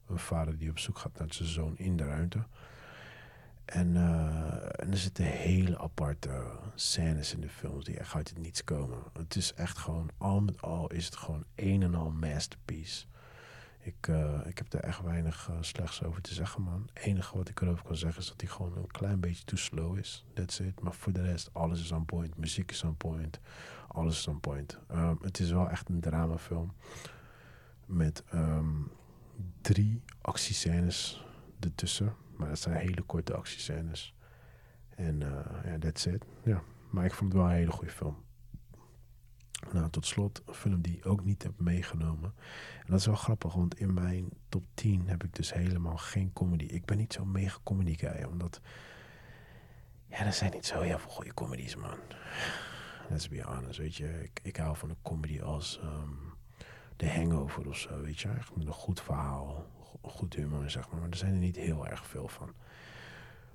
[0.07, 2.45] een vader die op zoek gaat naar zijn zoon in de ruimte.
[3.65, 8.39] En, uh, en er zitten hele aparte scènes in de films die echt uit het
[8.39, 8.99] niets komen.
[9.13, 13.07] Het is echt gewoon, al met al is het gewoon een en al masterpiece.
[13.79, 16.89] Ik, uh, ik heb er echt weinig slechts over te zeggen, man.
[16.93, 19.57] Het enige wat ik erover kan zeggen is dat hij gewoon een klein beetje te
[19.57, 20.25] slow is.
[20.35, 20.81] That's it.
[20.81, 22.37] Maar voor de rest, alles is on point.
[22.37, 23.41] Muziek is on point.
[23.89, 24.79] Alles is on point.
[24.93, 26.73] Um, het is wel echt een dramafilm.
[27.87, 28.91] Met um,
[29.61, 31.25] drie actiescènes
[31.61, 34.15] ertussen maar dat zijn hele korte actiescènes.
[34.89, 35.29] En uh,
[35.65, 36.25] ja, that's it.
[36.45, 36.63] Ja.
[36.91, 38.25] Maar ik vond het wel een hele goede film.
[39.73, 42.35] Nou, tot slot, een film die ik ook niet heb meegenomen.
[42.79, 46.33] En dat is wel grappig, want in mijn top 10 heb ik dus helemaal geen
[46.33, 46.65] comedy.
[46.65, 48.61] Ik ben niet zo'n mega comedy omdat...
[50.09, 51.99] Ja, er zijn niet zo heel veel goede comedies, man.
[53.09, 54.23] Let's be honest, weet je.
[54.23, 56.35] Ik, ik hou van een comedy als um,
[56.97, 58.29] The Hangover of zo, weet je.
[58.29, 59.67] Echt een goed verhaal,
[60.03, 61.01] goed humor, zeg maar.
[61.01, 62.55] Maar er zijn er niet heel erg veel van.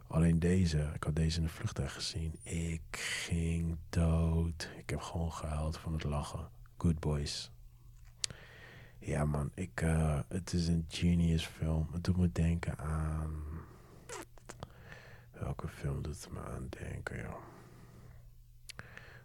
[0.08, 2.40] Alleen deze, ik had deze in de vliegtuig gezien.
[2.44, 4.70] Ik ging dood.
[4.78, 6.50] Ik heb gewoon gehuild van het lachen.
[6.78, 7.52] Good Boys.
[9.00, 11.88] Ja man, ik, uh, het is een genius film.
[11.92, 13.44] Het doet me denken aan...
[15.32, 17.42] Welke film doet het me aan denken, joh?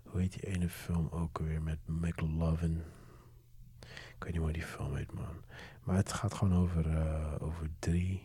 [0.03, 2.83] Hoe heet die ene film ook weer met McLovin?
[4.17, 5.45] Ik weet niet hoe die film heet, man.
[5.83, 8.23] Maar het gaat gewoon over, uh, over drie.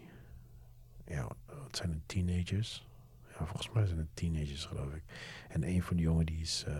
[1.05, 1.27] Ja,
[1.63, 2.87] het zijn het teenagers.
[3.27, 5.03] Ja, volgens mij zijn het teenagers, geloof ik.
[5.49, 6.75] En een van die jongen die is, uh,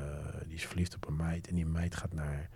[0.46, 1.48] die is verliefd op een meid.
[1.48, 2.50] En die meid gaat naar,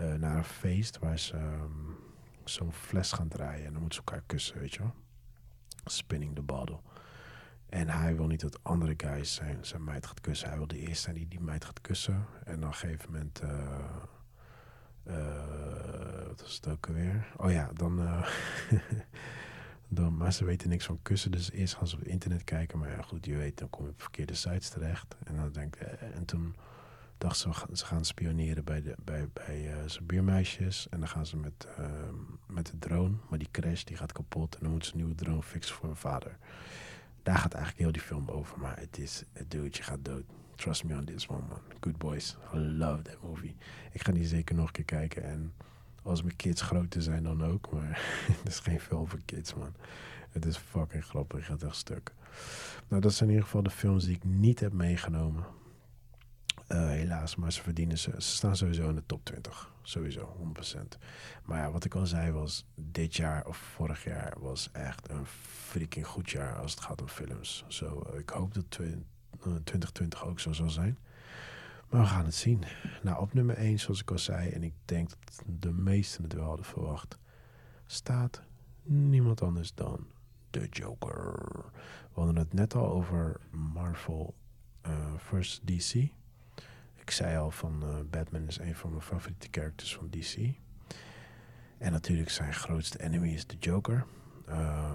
[0.00, 1.96] uh, naar een feest waar ze um,
[2.44, 3.66] zo'n fles gaan draaien.
[3.66, 4.94] En dan moeten ze elkaar kussen, weet je wel.
[5.84, 6.80] Spinning the bottle.
[7.68, 10.48] En hij wil niet dat andere guys zijn, zijn meid gaat kussen.
[10.48, 12.26] Hij wil de eerste zijn die die meid gaat kussen.
[12.44, 13.40] En op een gegeven moment
[16.26, 17.26] wat was het ook alweer?
[17.36, 18.28] Oh ja, dan, uh,
[19.88, 20.16] dan.
[20.16, 21.30] Maar ze weten niks van kussen.
[21.30, 22.78] Dus eerst gaan ze op het internet kijken.
[22.78, 25.16] Maar ja, goed, je weet, dan kom je op verkeerde sites terecht.
[25.24, 26.54] En, dan denk, uh, en toen
[27.18, 30.88] dacht ze, ze gaan spioneren bij, de, bij, bij uh, zijn buurmeisjes.
[30.88, 32.14] En dan gaan ze met, ehm,
[32.46, 33.16] met de drone.
[33.28, 34.54] Maar die crash die gaat kapot.
[34.54, 36.36] En dan moeten ze een nieuwe drone fixen voor hun vader.
[37.22, 38.58] Daar gaat eigenlijk heel die film over.
[38.58, 40.24] Maar het is, dude, je gaat dood.
[40.56, 41.60] Trust me on this one, man.
[41.80, 42.36] Good Boys.
[42.54, 43.56] I love that movie.
[43.92, 45.24] Ik ga die zeker nog een keer kijken.
[45.24, 45.52] En
[46.02, 47.72] als mijn kids groter zijn dan ook.
[47.72, 48.00] Maar
[48.42, 49.74] het is geen film voor kids, man.
[50.30, 51.38] Het is fucking grappig.
[51.38, 52.12] Het gaat echt stuk.
[52.88, 55.44] Nou, dat zijn in ieder geval de films die ik niet heb meegenomen.
[56.68, 58.10] Uh, helaas, maar ze verdienen ze.
[58.10, 59.72] Ze staan sowieso in de top 20.
[59.82, 60.36] Sowieso,
[60.74, 60.78] 100%.
[61.44, 65.26] Maar ja, wat ik al zei was, dit jaar of vorig jaar was echt een
[65.26, 67.64] freaking goed jaar als het gaat om films.
[67.68, 68.64] Zo, ik hoop dat
[69.50, 70.98] 2020 ook zo zal zijn.
[71.88, 72.64] Maar we gaan het zien.
[73.02, 76.32] Nou, op nummer 1, zoals ik al zei, en ik denk dat de meesten het
[76.32, 77.18] wel hadden verwacht,
[77.86, 78.42] staat
[78.82, 80.06] niemand anders dan
[80.50, 81.34] de Joker.
[82.12, 84.34] We hadden het net al over Marvel
[84.86, 85.60] uh, vs.
[85.64, 85.94] DC.
[86.94, 90.36] Ik zei al van uh, Batman is een van mijn favoriete characters van DC.
[91.78, 94.06] En natuurlijk zijn grootste enemy is de Joker.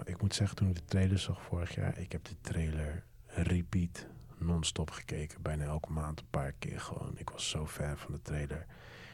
[0.03, 4.07] Ik moet zeggen, toen ik de trailer zag vorig jaar, ik heb de trailer repeat
[4.39, 5.41] non-stop gekeken.
[5.41, 7.17] Bijna elke maand een paar keer gewoon.
[7.17, 8.65] Ik was zo fan van de trailer.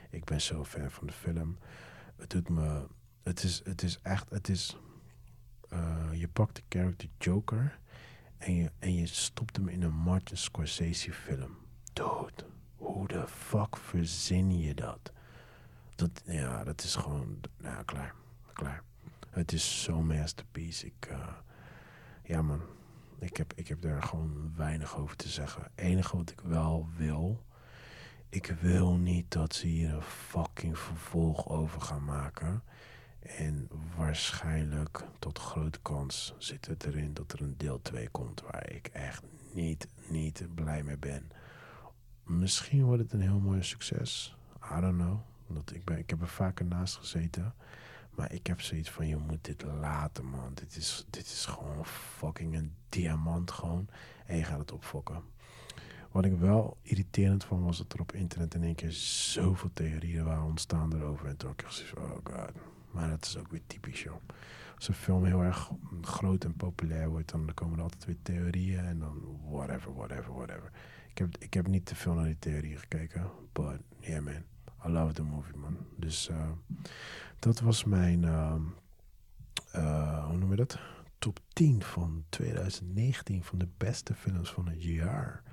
[0.09, 1.57] Ik ben zo fan van de film.
[2.15, 2.87] Het doet me.
[3.23, 4.29] Het is, het is echt.
[4.29, 4.77] Het is.
[5.73, 7.79] Uh, je pakt de character Joker.
[8.37, 11.57] En je, en je stopt hem in een Martin Scorsese film.
[11.93, 12.45] Dude,
[12.75, 15.11] hoe de fuck verzin je dat?
[15.95, 17.39] dat ja, dat is gewoon.
[17.57, 18.13] Nou, klaar.
[18.53, 18.83] Klaar.
[19.29, 20.85] Het is zo'n masterpiece.
[20.85, 21.07] Ik.
[21.11, 21.27] Uh,
[22.23, 22.61] ja, man.
[23.25, 25.61] Ik heb, ik heb daar gewoon weinig over te zeggen.
[25.61, 27.45] Het enige wat ik wel wil.
[28.29, 32.63] Ik wil niet dat ze hier een fucking vervolg over gaan maken.
[33.19, 38.71] En waarschijnlijk, tot grote kans, zit het erin dat er een deel 2 komt waar
[38.71, 39.23] ik echt
[39.53, 41.31] niet, niet blij mee ben.
[42.23, 44.37] Misschien wordt het een heel mooi succes.
[44.77, 45.19] I don't know.
[45.47, 47.53] Dat ik, ben, ik heb er vaker naast gezeten.
[48.15, 50.53] Maar ik heb zoiets van, je moet dit laten, man.
[50.53, 53.87] Dit is, dit is gewoon fucking een diamant gewoon.
[54.25, 55.21] En je gaat het opfokken.
[56.11, 60.23] Wat ik wel irriterend vond, was dat er op internet in één keer zoveel theorieën
[60.23, 61.27] waren ontstaan erover.
[61.27, 62.51] En toen ik gezegd, oh god.
[62.91, 64.21] Maar dat is ook weer typisch, joh.
[64.75, 68.85] Als een film heel erg groot en populair wordt, dan komen er altijd weer theorieën.
[68.85, 70.71] En dan whatever, whatever, whatever.
[71.09, 73.29] Ik heb, ik heb niet te veel naar die theorieën gekeken.
[73.51, 74.43] But, yeah man.
[74.85, 75.77] I love the movie, man.
[75.95, 76.49] Dus uh,
[77.45, 78.55] dat was mijn, uh,
[79.75, 80.79] uh, hoe noem je dat?
[81.17, 85.43] Top 10 van 2019 van de beste films van het jaar.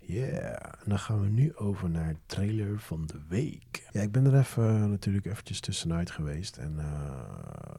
[0.00, 3.88] Yeah, en dan gaan we nu over naar trailer van de week.
[3.92, 6.56] Ja, ik ben er even natuurlijk eventjes tussenuit geweest.
[6.56, 6.78] En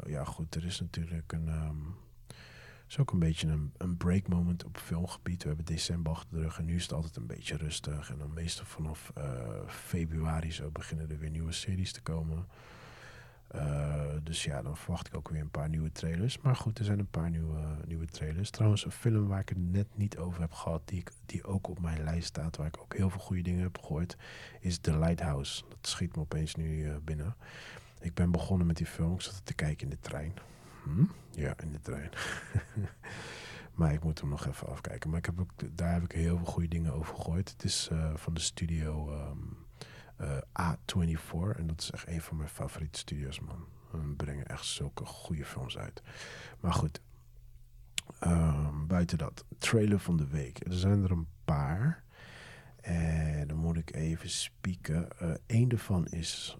[0.05, 1.47] ja, goed, er is natuurlijk een...
[1.47, 1.95] Um,
[2.88, 5.41] is ook een beetje een, een break moment op filmgebied.
[5.41, 8.12] We hebben december achter de rug en nu is het altijd een beetje rustig.
[8.12, 9.14] En dan meestal vanaf
[9.68, 12.47] februari zo beginnen er weer nieuwe series te komen.
[13.55, 16.39] Uh, dus ja, dan verwacht ik ook weer een paar nieuwe trailers.
[16.41, 18.49] Maar goed, er zijn een paar nieuwe, nieuwe trailers.
[18.49, 21.67] Trouwens, een film waar ik het net niet over heb gehad, die, ik, die ook
[21.67, 24.17] op mijn lijst staat, waar ik ook heel veel goede dingen heb gehoord,
[24.59, 25.63] is The Lighthouse.
[25.69, 27.35] Dat schiet me opeens nu uh, binnen.
[27.99, 30.33] Ik ben begonnen met die film, ik zat te kijken in de trein.
[30.83, 31.03] Hm?
[31.29, 32.09] Ja, in de trein.
[33.77, 35.09] maar ik moet hem nog even afkijken.
[35.09, 37.49] Maar ik heb ook, daar heb ik heel veel goede dingen over gegooid.
[37.49, 39.31] Het is uh, van de studio uh,
[40.61, 41.57] A24.
[41.57, 43.65] En dat is echt een van mijn favoriete studios, man.
[43.91, 46.01] We brengen echt zulke goede films uit.
[46.59, 47.01] Maar goed.
[48.24, 50.65] Um, buiten dat, trailer van de week.
[50.65, 52.03] Er zijn er een paar.
[52.82, 55.07] En dan moet ik even spieken.
[55.22, 56.57] Uh, Eén daarvan is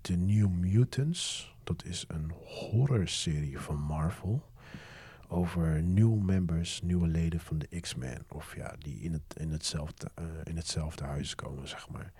[0.00, 1.54] The New Mutants.
[1.64, 4.48] Dat is een horrorserie van Marvel.
[5.28, 8.24] Over nieuwe members, nieuwe leden van de X-Men.
[8.28, 10.10] Of ja, die in, het, in, hetzelfde,
[10.44, 12.12] in hetzelfde huis komen, zeg maar.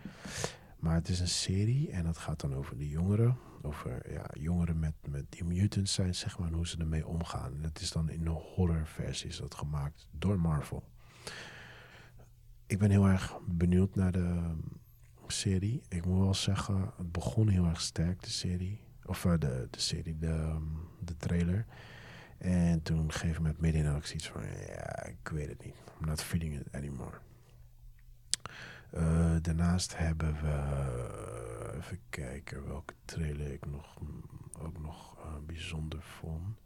[0.80, 3.38] Maar het is een serie en dat gaat dan over de jongeren.
[3.62, 7.54] Over ja, jongeren met, met die mutants zijn, zeg maar, en hoe ze ermee omgaan.
[7.54, 10.84] En het is dan in een horrorversie is dat gemaakt door Marvel.
[12.66, 14.56] Ik ben heel erg benieuwd naar de
[15.26, 15.82] serie.
[15.88, 18.80] Ik moet wel zeggen, het begon heel erg sterk, de serie.
[19.04, 20.58] Of uh, de, de serie, de,
[20.98, 21.66] de trailer.
[22.38, 25.74] En toen geef ik met midden in zoiets van, ja, ik weet het niet.
[26.00, 27.18] I'm not feeling it anymore.
[28.94, 33.98] Uh, daarnaast hebben we, even kijken welke trailer ik nog,
[34.58, 36.58] ook nog uh, bijzonder vond.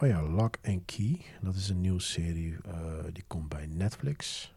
[0.00, 1.20] Oh ja, Lock and Key.
[1.40, 2.56] Dat is een nieuwe serie.
[3.12, 4.52] die komt bij Netflix.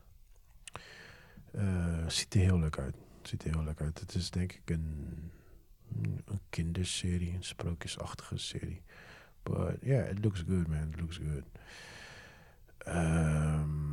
[2.07, 2.95] ziet er heel leuk uit.
[3.21, 3.99] Ziet er heel leuk uit.
[3.99, 5.31] Het is denk ik een
[6.49, 8.81] kinderserie, een sprookjesachtige serie.
[9.43, 10.89] But yeah, it looks good, man.
[10.93, 11.43] It looks good.
[12.87, 13.86] Um,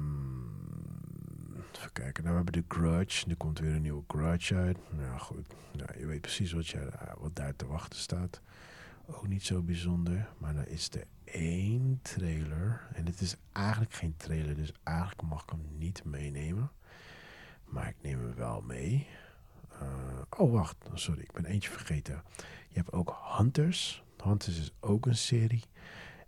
[1.85, 2.24] even kijken.
[2.24, 3.30] Nou, we hebben de Grudge.
[3.30, 4.78] Er komt weer een nieuwe Grudge uit.
[4.91, 8.41] Nou goed, nou, je weet precies wat, je, wat daar te wachten staat.
[9.07, 10.28] Ook niet zo bijzonder.
[10.39, 12.89] Maar dan is er één trailer.
[12.95, 16.70] En het is eigenlijk geen trailer, dus eigenlijk mag ik hem niet meenemen.
[17.64, 19.07] Maar ik neem hem wel mee.
[19.82, 20.76] Uh, oh, wacht.
[20.95, 22.22] Sorry, ik ben eentje vergeten.
[22.68, 24.05] Je hebt ook Hunters.
[24.22, 25.64] Hunters is ook een serie.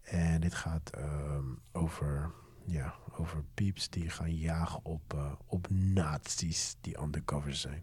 [0.02, 2.30] En dit gaat um, over,
[2.64, 7.82] ja, over pieps die gaan jagen op, uh, op nazi's die undercover zijn.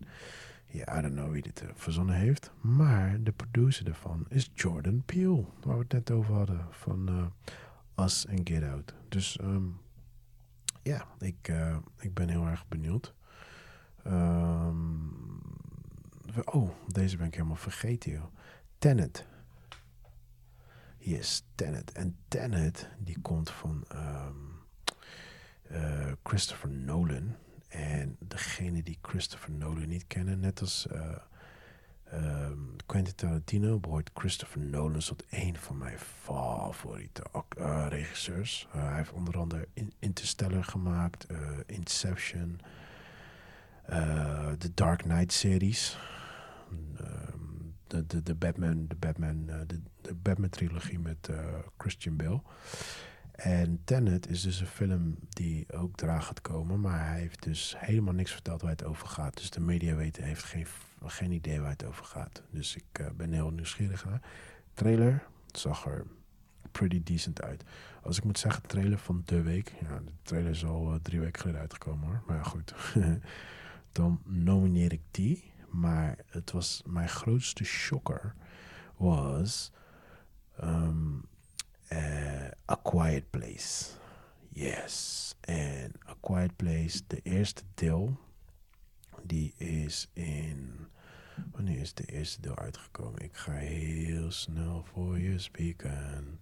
[0.65, 2.51] Ja, I don't know wie dit uh, verzonnen heeft.
[2.61, 5.45] Maar de producer ervan is Jordan Peele.
[5.63, 6.67] Waar we het net over hadden.
[6.69, 7.31] Van
[7.95, 8.93] Us and Get Out.
[9.09, 9.79] Dus um,
[10.83, 11.51] ja, ik,
[11.97, 13.13] ik ben heel erg benieuwd.
[14.07, 15.41] Um,
[16.45, 18.25] oh, deze ben ik helemaal vergeten, joh.
[18.77, 19.27] Tenet.
[20.97, 21.91] Yes, Tenet.
[21.91, 24.52] En Tenet, die komt van um,
[25.71, 27.35] uh, Christopher Nolan.
[27.67, 31.15] En degene die Christopher Nolan niet kennen, net als uh,
[32.03, 37.23] ehm, Quentin Tarantino behoort Christopher Nolan tot een van mijn favoriete
[37.57, 38.67] uh, regisseurs.
[38.71, 39.67] Hij heeft onder andere
[39.99, 41.27] Interstellar gemaakt,
[41.65, 42.59] Inception,
[44.57, 45.97] de Dark Knight series,
[46.97, 47.39] ehm,
[47.87, 51.29] de, de, de Batman, de Batman, de, de Batman trilogie met
[51.77, 52.41] Christian Bale.
[53.43, 57.75] En Tenet is dus een film die ook eraan gaat komen, maar hij heeft dus
[57.77, 59.37] helemaal niks verteld waar het over gaat.
[59.37, 60.67] Dus de media weten, heeft geen,
[61.05, 62.41] geen idee waar het over gaat.
[62.49, 64.21] Dus ik uh, ben heel nieuwsgierig naar.
[64.73, 66.05] Trailer zag er
[66.71, 67.63] pretty decent uit.
[68.01, 69.73] Als ik moet zeggen, trailer van de week.
[69.81, 72.23] Ja, de trailer is al uh, drie weken geleden uitgekomen hoor.
[72.27, 72.73] Maar goed.
[73.91, 75.51] Dan nomineer ik die.
[75.69, 78.33] Maar het was mijn grootste shocker
[78.97, 79.71] was...
[80.63, 81.25] Um,
[81.93, 83.85] uh, A Quiet Place.
[84.49, 85.35] Yes.
[85.41, 88.17] En A Quiet Place, de eerste deel,
[89.23, 90.87] die is in.
[91.51, 93.21] Wanneer is de eerste deel uitgekomen?
[93.21, 96.39] Ik ga heel snel voor je spieken.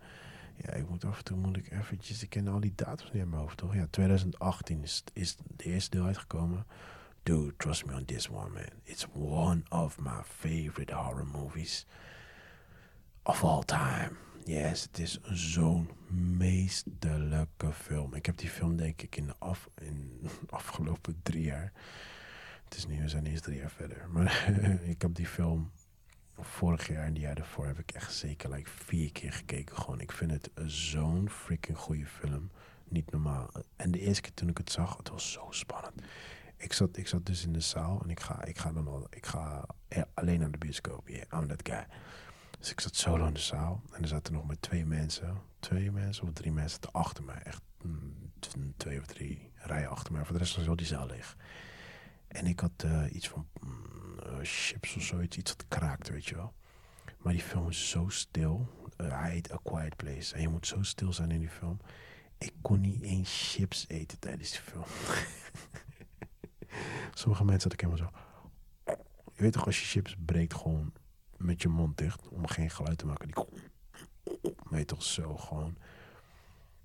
[0.56, 2.24] Ja, ik moet af en toe moet ik eventjes.
[2.24, 3.74] Ik ken al die datums niet in mijn hoofd, toch?
[3.76, 6.66] Ja, 2018 is, is de eerste deel uitgekomen.
[7.24, 8.70] Dude, trust me on this one, man.
[8.84, 11.86] It's one of my favorite horror movies
[13.24, 14.18] of all time.
[14.46, 15.90] Yes, het is zo'n
[16.38, 18.14] meesterlijke film.
[18.14, 19.36] Ik heb die film denk ik in de
[20.50, 21.72] afgelopen drie jaar.
[22.64, 24.10] Het is nu, we zijn drie jaar verder.
[24.10, 24.50] Maar
[24.94, 25.72] ik heb die film
[26.40, 29.78] vorig jaar en die jaar ervoor heb ik echt zeker like vier keer gekeken.
[29.78, 32.52] Gewoon, ik vind het zo'n freaking goede film.
[32.88, 33.50] Niet normaal.
[33.76, 36.02] En de eerste keer toen ik het zag, het was zo spannend.
[36.58, 39.08] Ik zat, ik zat dus in de zaal en ik ga, ik ga dan al,
[39.10, 39.66] ik ga
[40.14, 41.08] alleen naar de bioscoop.
[41.08, 41.86] Yeah, I'm that guy.
[42.62, 45.42] Dus ik zat solo in de zaal en er zaten nog maar twee mensen.
[45.60, 47.42] Twee mensen of drie mensen achter mij.
[47.44, 48.34] Echt mm,
[48.78, 50.24] twee of drie rijen achter mij.
[50.24, 51.38] Voor de rest was wel die zaal leeg.
[52.28, 55.38] En ik had uh, iets van mm, uh, chips of zoiets.
[55.38, 56.54] Iets dat kraakt, weet je wel.
[57.18, 58.68] Maar die film is zo stil.
[58.98, 60.36] Uh, hij heet A Quiet Place.
[60.36, 61.80] En je moet zo stil zijn in die film.
[62.38, 64.86] Ik kon niet eens chips eten tijdens die film.
[67.14, 68.20] Sommige mensen had ik helemaal zo...
[69.34, 70.94] Je weet toch, als je chips breekt, gewoon
[71.44, 73.30] met je mond dicht om geen geluid te maken.
[74.70, 75.78] Die toch zo gewoon.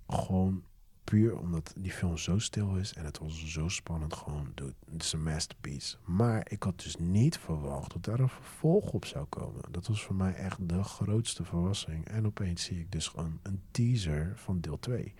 [0.09, 0.65] Gewoon
[1.05, 4.15] puur omdat die film zo stil is en het was zo spannend.
[4.15, 5.97] Gewoon, dude, het is een masterpiece.
[6.05, 9.63] Maar ik had dus niet verwacht dat daar een vervolg op zou komen.
[9.71, 12.09] Dat was voor mij echt de grootste verrassing.
[12.09, 15.15] En opeens zie ik dus gewoon een teaser van deel 2.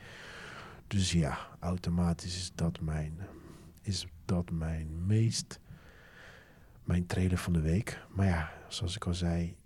[0.87, 3.19] Dus ja, automatisch is dat mijn,
[3.81, 5.61] is dat mijn meest
[6.87, 8.07] mijn trailer van de week.
[8.11, 9.57] Maar ja, zoals ik al zei,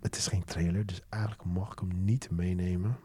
[0.00, 2.96] het is geen trailer, dus eigenlijk mag ik hem niet meenemen.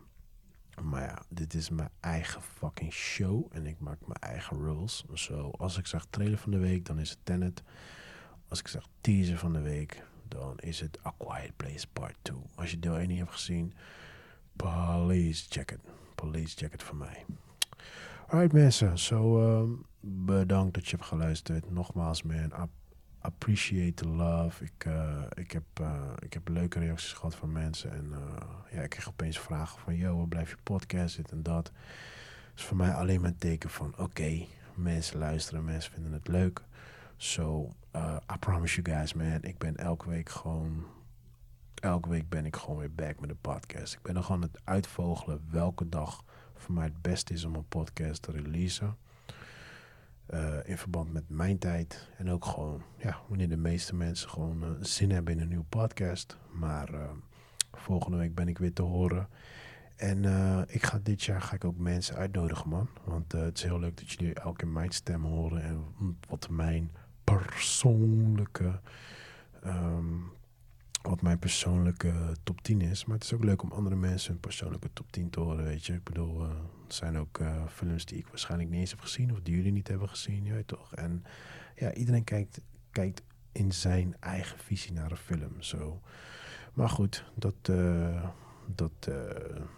[0.82, 5.06] Maar ja, dit is mijn eigen fucking show en ik maak mijn eigen rules.
[5.14, 7.64] Zo, als ik zeg trailer van de week, dan is het Tenet.
[8.48, 12.38] Als ik zeg teaser van de week, dan is het A Quiet Place Part 2.
[12.56, 13.74] Als je deel 1 niet hebt gezien,
[14.56, 15.80] please check it.
[16.16, 17.26] Please check it voor mij.
[18.28, 19.86] Alright mensen, zo um,
[20.26, 21.72] bedankt dat je hebt geluisterd.
[21.72, 22.54] Nogmaals man,
[23.24, 24.64] appreciate the love.
[24.64, 27.92] Ik, uh, ik, heb, uh, ik heb leuke reacties gehad van mensen.
[27.92, 28.20] En uh,
[28.72, 29.96] ja, ik kreeg opeens vragen van...
[29.96, 31.72] Yo, waar blijf je podcast, dit en dat.
[32.56, 33.94] is voor mij alleen maar een teken van...
[33.98, 36.62] Oké, mensen luisteren, mensen vinden het leuk.
[37.18, 37.70] So,
[38.34, 39.44] I promise you guys, man.
[39.44, 40.86] Ik ben elke week gewoon...
[41.74, 43.94] Elke week ben ik gewoon weer back met de podcast.
[43.94, 46.24] Ik ben nog aan het uitvogelen welke dag
[46.56, 48.98] voor mij het beste is om een podcast te releasen.
[50.30, 52.10] Uh, in verband met mijn tijd.
[52.18, 55.64] En ook gewoon, ja, wanneer de meeste mensen gewoon uh, zin hebben in een nieuwe
[55.64, 56.38] podcast.
[56.52, 57.10] Maar uh,
[57.72, 59.28] volgende week ben ik weer te horen.
[59.96, 60.24] En
[60.68, 62.90] ik ga dit jaar ga ik ook mensen uitnodigen, man.
[63.04, 65.64] Want het is heel leuk dat jullie elke keer mijn stem horen.
[65.64, 65.86] En
[66.30, 66.92] wat mijn
[67.24, 68.80] persoonlijke
[69.66, 70.32] um,
[71.04, 72.14] wat mijn persoonlijke
[72.44, 73.06] top 10 is.
[73.06, 75.86] Maar het is ook leuk om andere mensen hun persoonlijke top 10 te horen, weet
[75.86, 75.94] je.
[75.94, 76.56] Ik bedoel, er
[76.88, 79.32] zijn ook uh, films die ik waarschijnlijk niet eens heb gezien...
[79.32, 80.96] of die jullie niet hebben gezien, weet toch.
[80.96, 81.24] En
[81.76, 82.62] ja, iedereen kijkt,
[82.92, 83.22] kijkt
[83.52, 86.02] in zijn eigen visie naar een film, zo.
[86.74, 87.72] Maar goed, dat,
[88.76, 89.12] dat,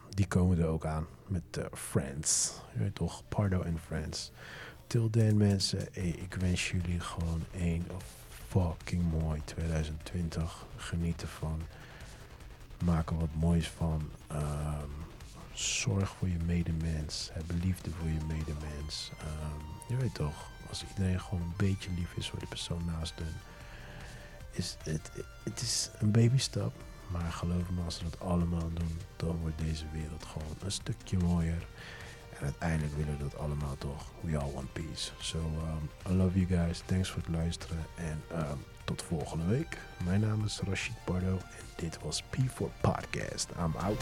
[0.09, 2.61] die komen er ook aan met Friends.
[2.93, 4.31] Toch, Pardo en Friends.
[4.87, 8.24] Till then mensen, ik wens jullie gewoon één of
[8.55, 10.65] fucking mooi 2020.
[10.77, 11.61] Geniet ervan.
[12.83, 14.09] Maak er wat moois van.
[14.31, 14.91] Um,
[15.53, 17.29] zorg voor je medemens.
[17.33, 19.11] Heb liefde voor je medemens.
[19.21, 23.13] Um, je weet toch, als iedereen gewoon een beetje lief is voor de persoon naast
[23.15, 23.35] hun.
[24.51, 25.11] Is het,
[25.43, 26.73] het is een babystap.
[27.11, 31.17] Maar geloof me, als we dat allemaal doen, dan wordt deze wereld gewoon een stukje
[31.17, 31.67] mooier.
[32.39, 34.11] En uiteindelijk willen we dat allemaal toch.
[34.21, 35.11] We all want peace.
[35.19, 36.81] So, um, I love you guys.
[36.85, 37.85] Thanks voor het luisteren.
[37.95, 39.77] En um, tot volgende week.
[40.03, 41.37] Mijn naam is Rashid Pardo.
[41.37, 43.49] En dit was P4 Podcast.
[43.59, 44.01] I'm out.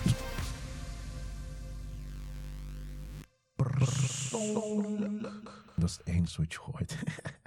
[5.75, 6.97] Dat is het enige wat je gooit.